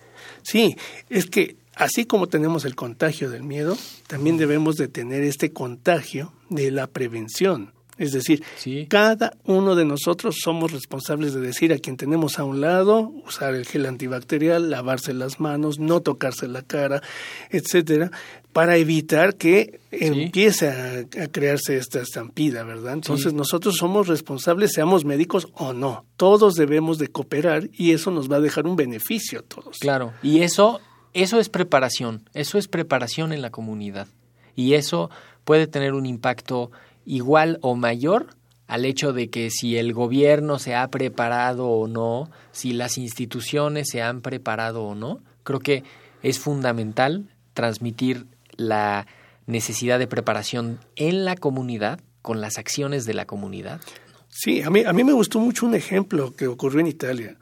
Sí, 0.43 0.77
es 1.09 1.27
que 1.27 1.57
así 1.75 2.05
como 2.05 2.29
tenemos 2.29 2.65
el 2.65 2.77
contagio 2.77 3.31
del 3.31 3.43
miedo, 3.43 3.77
también 4.07 4.37
debemos 4.37 4.77
de 4.77 4.87
tener 4.87 5.25
este 5.25 5.53
contagio 5.53 6.33
de 6.51 6.71
la 6.71 6.87
prevención. 6.87 7.73
Es 8.01 8.13
decir, 8.13 8.43
Sí. 8.57 8.87
cada 8.89 9.35
uno 9.45 9.75
de 9.77 9.85
nosotros 9.85 10.37
somos 10.43 10.73
responsables 10.73 11.35
de 11.35 11.41
decir 11.41 11.73
a 11.73 11.79
quien 11.79 11.97
tenemos 11.97 12.39
a 12.39 12.45
un 12.45 12.61
lado, 12.61 13.13
usar 13.27 13.55
el 13.55 13.67
gel 13.67 13.85
antibacterial, 13.87 14.71
lavarse 14.71 15.13
las 15.13 15.39
manos, 15.39 15.79
no 15.79 16.01
tocarse 16.01 16.49
la 16.49 16.63
cara, 16.63 17.03
etcétera, 17.51 18.11
para 18.53 18.77
evitar 18.79 19.37
que 19.37 19.81
empiece 19.93 20.69
a, 20.69 21.23
a 21.23 21.29
crearse 21.29 21.77
esta 21.77 22.01
estampida, 22.01 22.65
¿verdad? 22.65 22.95
Entonces 22.95 23.31
Sí. 23.33 23.37
nosotros 23.37 23.77
somos 23.77 24.09
responsables, 24.09 24.73
seamos 24.73 25.05
médicos 25.05 25.47
o 25.55 25.73
no. 25.73 26.05
Todos 26.17 26.55
debemos 26.55 26.99
de 26.99 27.09
cooperar 27.09 27.69
y 27.73 27.93
eso 27.93 28.11
nos 28.11 28.31
va 28.31 28.37
a 28.37 28.41
dejar 28.41 28.67
un 28.67 28.77
beneficio 28.77 29.41
a 29.41 29.43
todos. 29.43 29.79
Claro. 29.79 30.13
Y 30.23 30.41
eso, 30.41 30.81
eso 31.13 31.39
es 31.39 31.49
preparación, 31.49 32.29
eso 32.35 32.59
es 32.59 32.67
preparación 32.67 33.33
en 33.33 33.43
la 33.43 33.51
comunidad. 33.51 34.09
Y 34.57 34.75
eso 34.75 35.11
puede 35.45 35.67
tener 35.67 35.95
un 35.95 36.07
impacto 36.07 36.71
igual 37.11 37.59
o 37.61 37.75
mayor 37.75 38.37
al 38.69 38.85
hecho 38.85 39.13
de 39.13 39.31
que 39.31 39.51
si 39.51 39.77
el 39.77 39.93
gobierno 39.93 40.61
se 40.61 40.77
ha 40.77 40.89
preparado 40.89 41.67
o 41.67 41.89
no, 41.89 42.31
si 42.53 42.73
las 42.73 42.99
instituciones 42.99 43.89
se 43.91 44.01
han 44.01 44.21
preparado 44.21 44.85
o 44.85 44.95
no, 44.95 45.21
creo 45.43 45.59
que 45.59 45.83
es 46.23 46.39
fundamental 46.39 47.35
transmitir 47.53 48.27
la 48.57 49.09
necesidad 49.47 49.99
de 49.99 50.07
preparación 50.07 50.79
en 50.95 51.25
la 51.25 51.35
comunidad 51.35 51.99
con 52.23 52.41
las 52.41 52.59
acciones 52.59 53.07
de 53.07 53.15
la 53.15 53.27
comunidad. 53.27 53.81
Sí, 54.29 54.63
a 54.63 54.71
mí, 54.71 54.85
a 54.85 54.93
mí 54.93 55.03
me 55.03 55.13
gustó 55.13 55.41
mucho 55.41 55.67
un 55.67 55.75
ejemplo 55.75 56.37
que 56.37 56.47
ocurrió 56.47 56.79
en 56.79 56.87
Italia. 56.87 57.37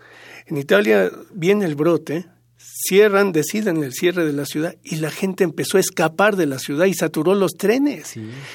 En 0.46 0.56
Italia 0.56 1.10
viene 1.34 1.66
el 1.66 1.74
brote, 1.74 2.24
cierran, 2.60 3.32
deciden 3.32 3.82
el 3.82 3.92
cierre 3.92 4.24
de 4.26 4.32
la 4.32 4.44
ciudad 4.44 4.74
y 4.82 4.96
la 4.96 5.10
gente 5.10 5.44
empezó 5.44 5.76
a 5.76 5.80
escapar 5.80 6.36
de 6.36 6.46
la 6.46 6.58
ciudad 6.58 6.86
y 6.86 6.94
saturó 6.94 7.34
los 7.34 7.52
trenes. 7.52 8.14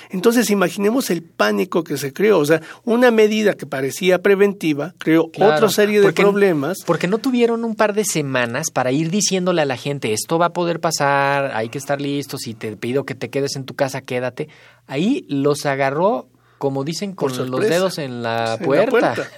Entonces 0.09 0.49
imaginemos 0.49 1.09
el 1.09 1.23
pánico 1.23 1.83
que 1.83 1.97
se 1.97 2.11
creó, 2.13 2.39
o 2.39 2.45
sea, 2.45 2.61
una 2.83 3.11
medida 3.11 3.53
que 3.55 3.65
parecía 3.65 4.21
preventiva 4.21 4.93
creó 4.97 5.29
Claro, 5.31 5.55
otra 5.55 5.69
serie 5.69 5.99
de 5.99 6.07
porque- 6.07 6.21
problemas. 6.21 6.79
Porque 6.85 7.07
no 7.07 7.17
tuvieron 7.17 7.63
un 7.63 7.75
par 7.75 7.93
de 7.93 8.03
semanas 8.05 8.67
para 8.71 8.91
ir 8.91 9.09
diciéndole 9.09 9.61
a 9.61 9.65
la 9.65 9.77
gente, 9.77 10.13
esto 10.13 10.37
va 10.37 10.47
a 10.47 10.53
poder 10.53 10.79
pasar, 10.79 11.51
hay 11.55 11.69
que 11.69 11.77
estar 11.77 12.01
listos, 12.01 12.41
si 12.41 12.53
te 12.53 12.75
pido 12.75 13.05
que 13.05 13.15
te 13.15 13.29
quedes 13.29 13.55
en 13.55 13.63
tu 13.65 13.73
casa, 13.73 14.01
quédate. 14.01 14.49
Ahí 14.85 15.25
los 15.29 15.65
agarró, 15.65 16.27
como 16.57 16.83
dicen, 16.83 17.13
con 17.13 17.31
Por 17.35 17.49
los 17.49 17.61
dedos 17.61 17.97
en 17.97 18.21
la 18.23 18.55
en 18.55 18.59
la 18.59 18.65
puerta. 18.65 18.89
puerta. 18.91 19.29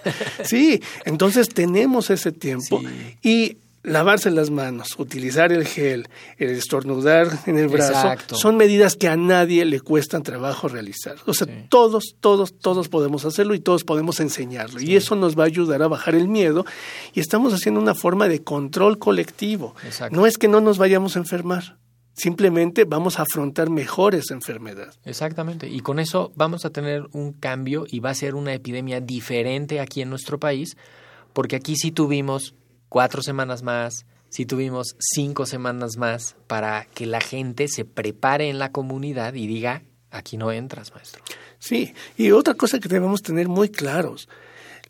Sí, 0.44 0.82
entonces 1.06 1.50
tenemos 1.50 2.10
ese 2.10 2.32
tiempo 2.32 2.80
Sí. 3.22 3.30
y 3.30 3.58
lavarse 3.86 4.32
las 4.32 4.50
manos, 4.50 4.96
utilizar 4.98 5.52
el 5.54 5.66
gel, 5.66 6.08
el 6.38 6.50
estornudar 6.52 7.28
en 7.46 7.58
el 7.58 7.68
brazo, 7.68 7.94
Exacto. 7.94 8.36
son 8.36 8.58
medidas 8.58 8.96
que 8.96 9.08
a 9.08 9.16
nadie 9.16 9.64
le 9.66 9.80
cuestan 9.80 10.24
trabajo 10.24 10.68
realizar. 10.68 11.16
O 11.26 11.34
sea, 11.34 11.48
Sí. 11.48 11.54
todos, 11.70 12.16
todos, 12.20 12.54
todos 12.58 12.90
podemos 12.90 13.26
hacerlo 13.26 13.54
y 13.54 13.60
todos 13.60 13.84
podemos 13.84 14.20
enseñarlo. 14.20 14.82
Y 14.82 14.96
eso 14.96 15.16
nos 15.16 15.38
va 15.38 15.44
a 15.44 15.48
ayudar 15.48 15.84
a 15.84 15.88
bajar 15.88 16.16
el 16.16 16.28
miedo 16.28 16.66
y 17.14 17.20
estamos 17.20 17.54
haciendo 17.54 17.80
una 17.80 17.96
forma 17.96 18.28
de 18.28 18.44
control 18.44 18.98
colectivo. 18.98 19.76
Exacto. 19.86 20.16
No 20.16 20.26
es 20.26 20.38
que 20.38 20.48
no 20.48 20.62
nos 20.62 20.78
vayamos 20.78 21.16
a 21.16 21.20
enfermar, 21.20 21.78
simplemente 22.14 22.86
vamos 22.86 23.20
a 23.20 23.24
afrontar 23.24 23.70
mejor 23.70 24.16
esa 24.16 24.34
enfermedad. 24.34 24.94
Exactamente. 25.04 25.68
Y 25.70 25.82
con 25.82 26.00
eso 26.00 26.32
vamos 26.36 26.66
a 26.66 26.70
tener 26.70 27.04
un 27.12 27.34
cambio 27.34 27.86
y 27.90 28.00
va 28.00 28.12
a 28.12 28.16
ser 28.16 28.36
una 28.36 28.54
epidemia 28.54 29.02
diferente 29.02 29.80
aquí 29.80 30.02
en 30.02 30.10
nuestro 30.10 30.40
país, 30.40 30.78
porque 31.34 31.56
aquí 31.58 31.76
sí 31.76 31.92
tuvimos 31.92 32.56
cuatro 32.90 33.22
semanas 33.22 33.64
más, 33.64 34.06
sí 34.30 34.46
tuvimos 34.46 34.96
cinco 35.00 35.46
semanas 35.46 35.98
más 35.98 36.36
para 36.48 36.86
que 36.94 37.06
la 37.06 37.22
gente 37.22 37.68
se 37.68 37.86
prepare 37.86 38.50
en 38.50 38.60
la 38.60 38.72
comunidad 38.72 39.34
y 39.34 39.48
diga, 39.48 39.84
aquí 40.12 40.38
no 40.38 40.52
entras, 40.52 40.94
maestro. 40.94 41.24
Sí, 41.60 41.94
y 42.18 42.32
otra 42.32 42.54
cosa 42.54 42.80
que 42.80 42.90
debemos 42.90 43.22
tener 43.22 43.48
muy 43.48 43.70
claros, 43.70 44.28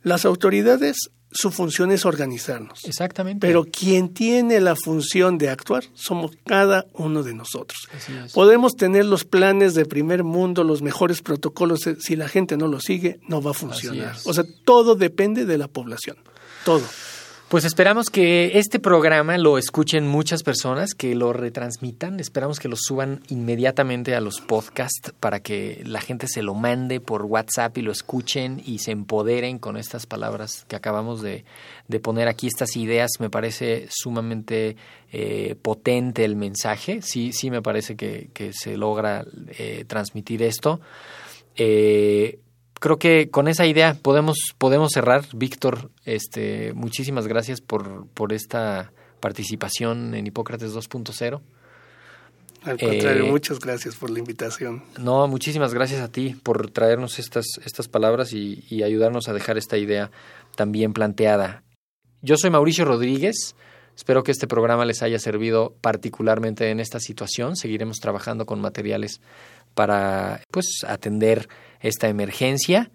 las 0.03 0.25
autoridades, 0.25 0.97
su 1.31 1.51
función 1.51 1.91
es 1.91 2.05
organizarnos. 2.05 2.85
Exactamente. 2.85 3.45
Pero 3.45 3.65
quien 3.65 4.13
tiene 4.13 4.59
la 4.61 4.75
función 4.75 5.37
de 5.37 5.49
actuar 5.49 5.83
somos 5.93 6.31
cada 6.45 6.85
uno 6.93 7.23
de 7.23 7.33
nosotros. 7.33 7.87
Podemos 8.33 8.75
tener 8.75 9.05
los 9.05 9.25
planes 9.25 9.73
de 9.73 9.85
primer 9.85 10.23
mundo, 10.23 10.63
los 10.63 10.81
mejores 10.81 11.21
protocolos, 11.21 11.87
eh, 11.87 11.97
si 11.99 12.15
la 12.15 12.27
gente 12.29 12.55
no 12.55 12.67
los 12.67 12.83
sigue, 12.83 13.19
no 13.27 13.41
va 13.41 13.51
a 13.51 13.53
funcionar. 13.55 14.15
O 14.25 14.33
sea, 14.33 14.45
todo 14.63 14.95
depende 14.95 15.45
de 15.45 15.57
la 15.57 15.67
población, 15.67 16.17
todo. 16.63 16.83
Pues 17.55 17.63
esperamos 17.63 18.09
que 18.09 18.59
este 18.59 18.81
programa 18.81 19.37
lo 19.37 19.57
escuchen 19.57 20.05
muchas 20.05 20.43
personas, 20.43 20.93
que 20.93 21.15
lo 21.15 21.31
retransmitan, 21.31 22.19
esperamos 22.19 22.59
que 22.59 22.67
lo 22.67 22.75
suban 22.75 23.21
inmediatamente 23.29 24.13
a 24.13 24.19
los 24.19 24.41
podcasts 24.41 25.13
para 25.21 25.39
que 25.39 25.81
la 25.85 26.01
gente 26.01 26.27
se 26.27 26.43
lo 26.43 26.53
mande 26.53 26.99
por 26.99 27.23
WhatsApp 27.23 27.77
y 27.77 27.81
lo 27.81 27.93
escuchen 27.93 28.61
y 28.65 28.79
se 28.79 28.91
empoderen 28.91 29.57
con 29.57 29.77
estas 29.77 30.05
palabras 30.05 30.65
que 30.67 30.75
acabamos 30.75 31.21
de, 31.21 31.45
poner 32.01 32.27
aquí, 32.27 32.47
estas 32.47 32.75
ideas. 32.75 33.11
Me 33.21 33.29
parece 33.29 33.87
sumamente 33.89 34.75
eh, 35.13 35.55
potente 35.61 36.25
el 36.25 36.35
mensaje, 36.35 37.01
sí, 37.01 37.31
sí 37.31 37.51
me 37.51 37.61
parece 37.61 37.95
que, 37.95 38.31
que 38.33 38.51
se 38.51 38.75
logra 38.75 39.25
eh, 39.57 39.85
transmitir 39.87 40.43
esto. 40.43 40.81
Eh, 41.55 42.39
creo 42.85 42.99
que 42.99 43.31
con 43.31 43.47
esa 43.47 43.65
idea 43.65 43.97
podemos, 43.99 44.37
podemos 44.59 44.91
cerrar. 44.93 45.25
Víctor, 45.33 45.89
este, 46.03 46.71
muchísimas 46.73 47.25
gracias 47.25 47.59
por, 47.59 48.05
por 48.09 48.31
esta 48.31 48.91
participación 49.19 50.13
en 50.13 50.27
Hipócrates 50.27 50.71
2.0. 50.71 51.41
Al 52.61 52.77
contrario, 52.77 53.25
Eh, 53.25 53.31
muchas 53.31 53.59
gracias 53.59 53.95
por 53.95 54.11
la 54.11 54.19
invitación. 54.19 54.83
No, 54.99 55.27
muchísimas 55.27 55.73
gracias 55.73 55.99
a 55.99 56.11
ti 56.11 56.35
por 56.43 56.69
traernos 56.69 57.17
estas, 57.17 57.45
estas 57.65 57.87
palabras 57.87 58.33
y, 58.33 58.63
y 58.69 58.83
ayudarnos 58.83 59.29
a 59.29 59.33
dejar 59.33 59.57
esta 59.57 59.79
idea 59.79 60.11
tan 60.55 60.71
bien 60.71 60.93
planteada. 60.93 61.63
Yo 62.21 62.37
soy 62.37 62.51
Mauricio 62.51 62.85
Rodríguez. 62.85 63.55
Espero 63.95 64.21
que 64.21 64.31
este 64.31 64.45
programa 64.45 64.85
les 64.85 65.01
haya 65.01 65.17
servido 65.17 65.73
particularmente 65.81 66.69
en 66.69 66.79
esta 66.79 66.99
situación. 66.99 67.55
Seguiremos 67.55 67.97
trabajando 67.97 68.45
con 68.45 68.61
materiales 68.61 69.21
para 69.73 70.41
pues 70.51 70.65
atender 70.87 71.47
esta 71.87 72.07
emergencia. 72.07 72.91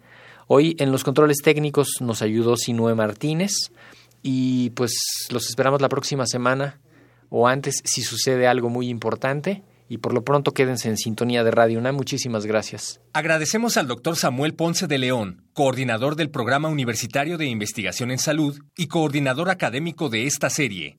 Hoy 0.47 0.77
en 0.79 0.93
los 0.93 1.05
controles 1.05 1.39
técnicos 1.43 1.89
nos 2.01 2.23
ayudó 2.23 2.57
Sinue 2.57 2.95
Martínez 2.95 3.53
y 4.23 4.71
pues 4.71 5.27
los 5.31 5.49
esperamos 5.49 5.81
la 5.81 5.89
próxima 5.89 6.27
semana 6.27 6.81
o 7.29 7.49
antes 7.49 7.81
si 7.85 8.03
sucede 8.03 8.47
algo 8.47 8.69
muy 8.69 8.89
importante. 8.89 9.63
Y 9.89 9.99
por 9.99 10.15
lo 10.15 10.23
pronto 10.23 10.53
quédense 10.53 10.89
en 10.89 10.97
sintonía 10.97 11.43
de 11.43 11.51
Radio 11.51 11.81
UNAM. 11.81 11.97
Muchísimas 11.97 12.47
gracias. 12.47 13.01
Agradecemos 13.13 13.77
al 13.77 13.89
doctor 13.89 14.17
Samuel 14.17 14.55
Ponce 14.55 14.87
de 14.87 14.99
León, 14.99 15.43
coordinador 15.53 16.15
del 16.15 16.31
Programa 16.31 16.69
Universitario 16.69 17.39
de 17.39 17.47
Investigación 17.47 18.13
en 18.13 18.19
Salud 18.19 18.57
y 18.77 18.87
coordinador 18.87 19.51
académico 19.51 20.09
de 20.09 20.27
esta 20.27 20.49
serie. 20.49 20.99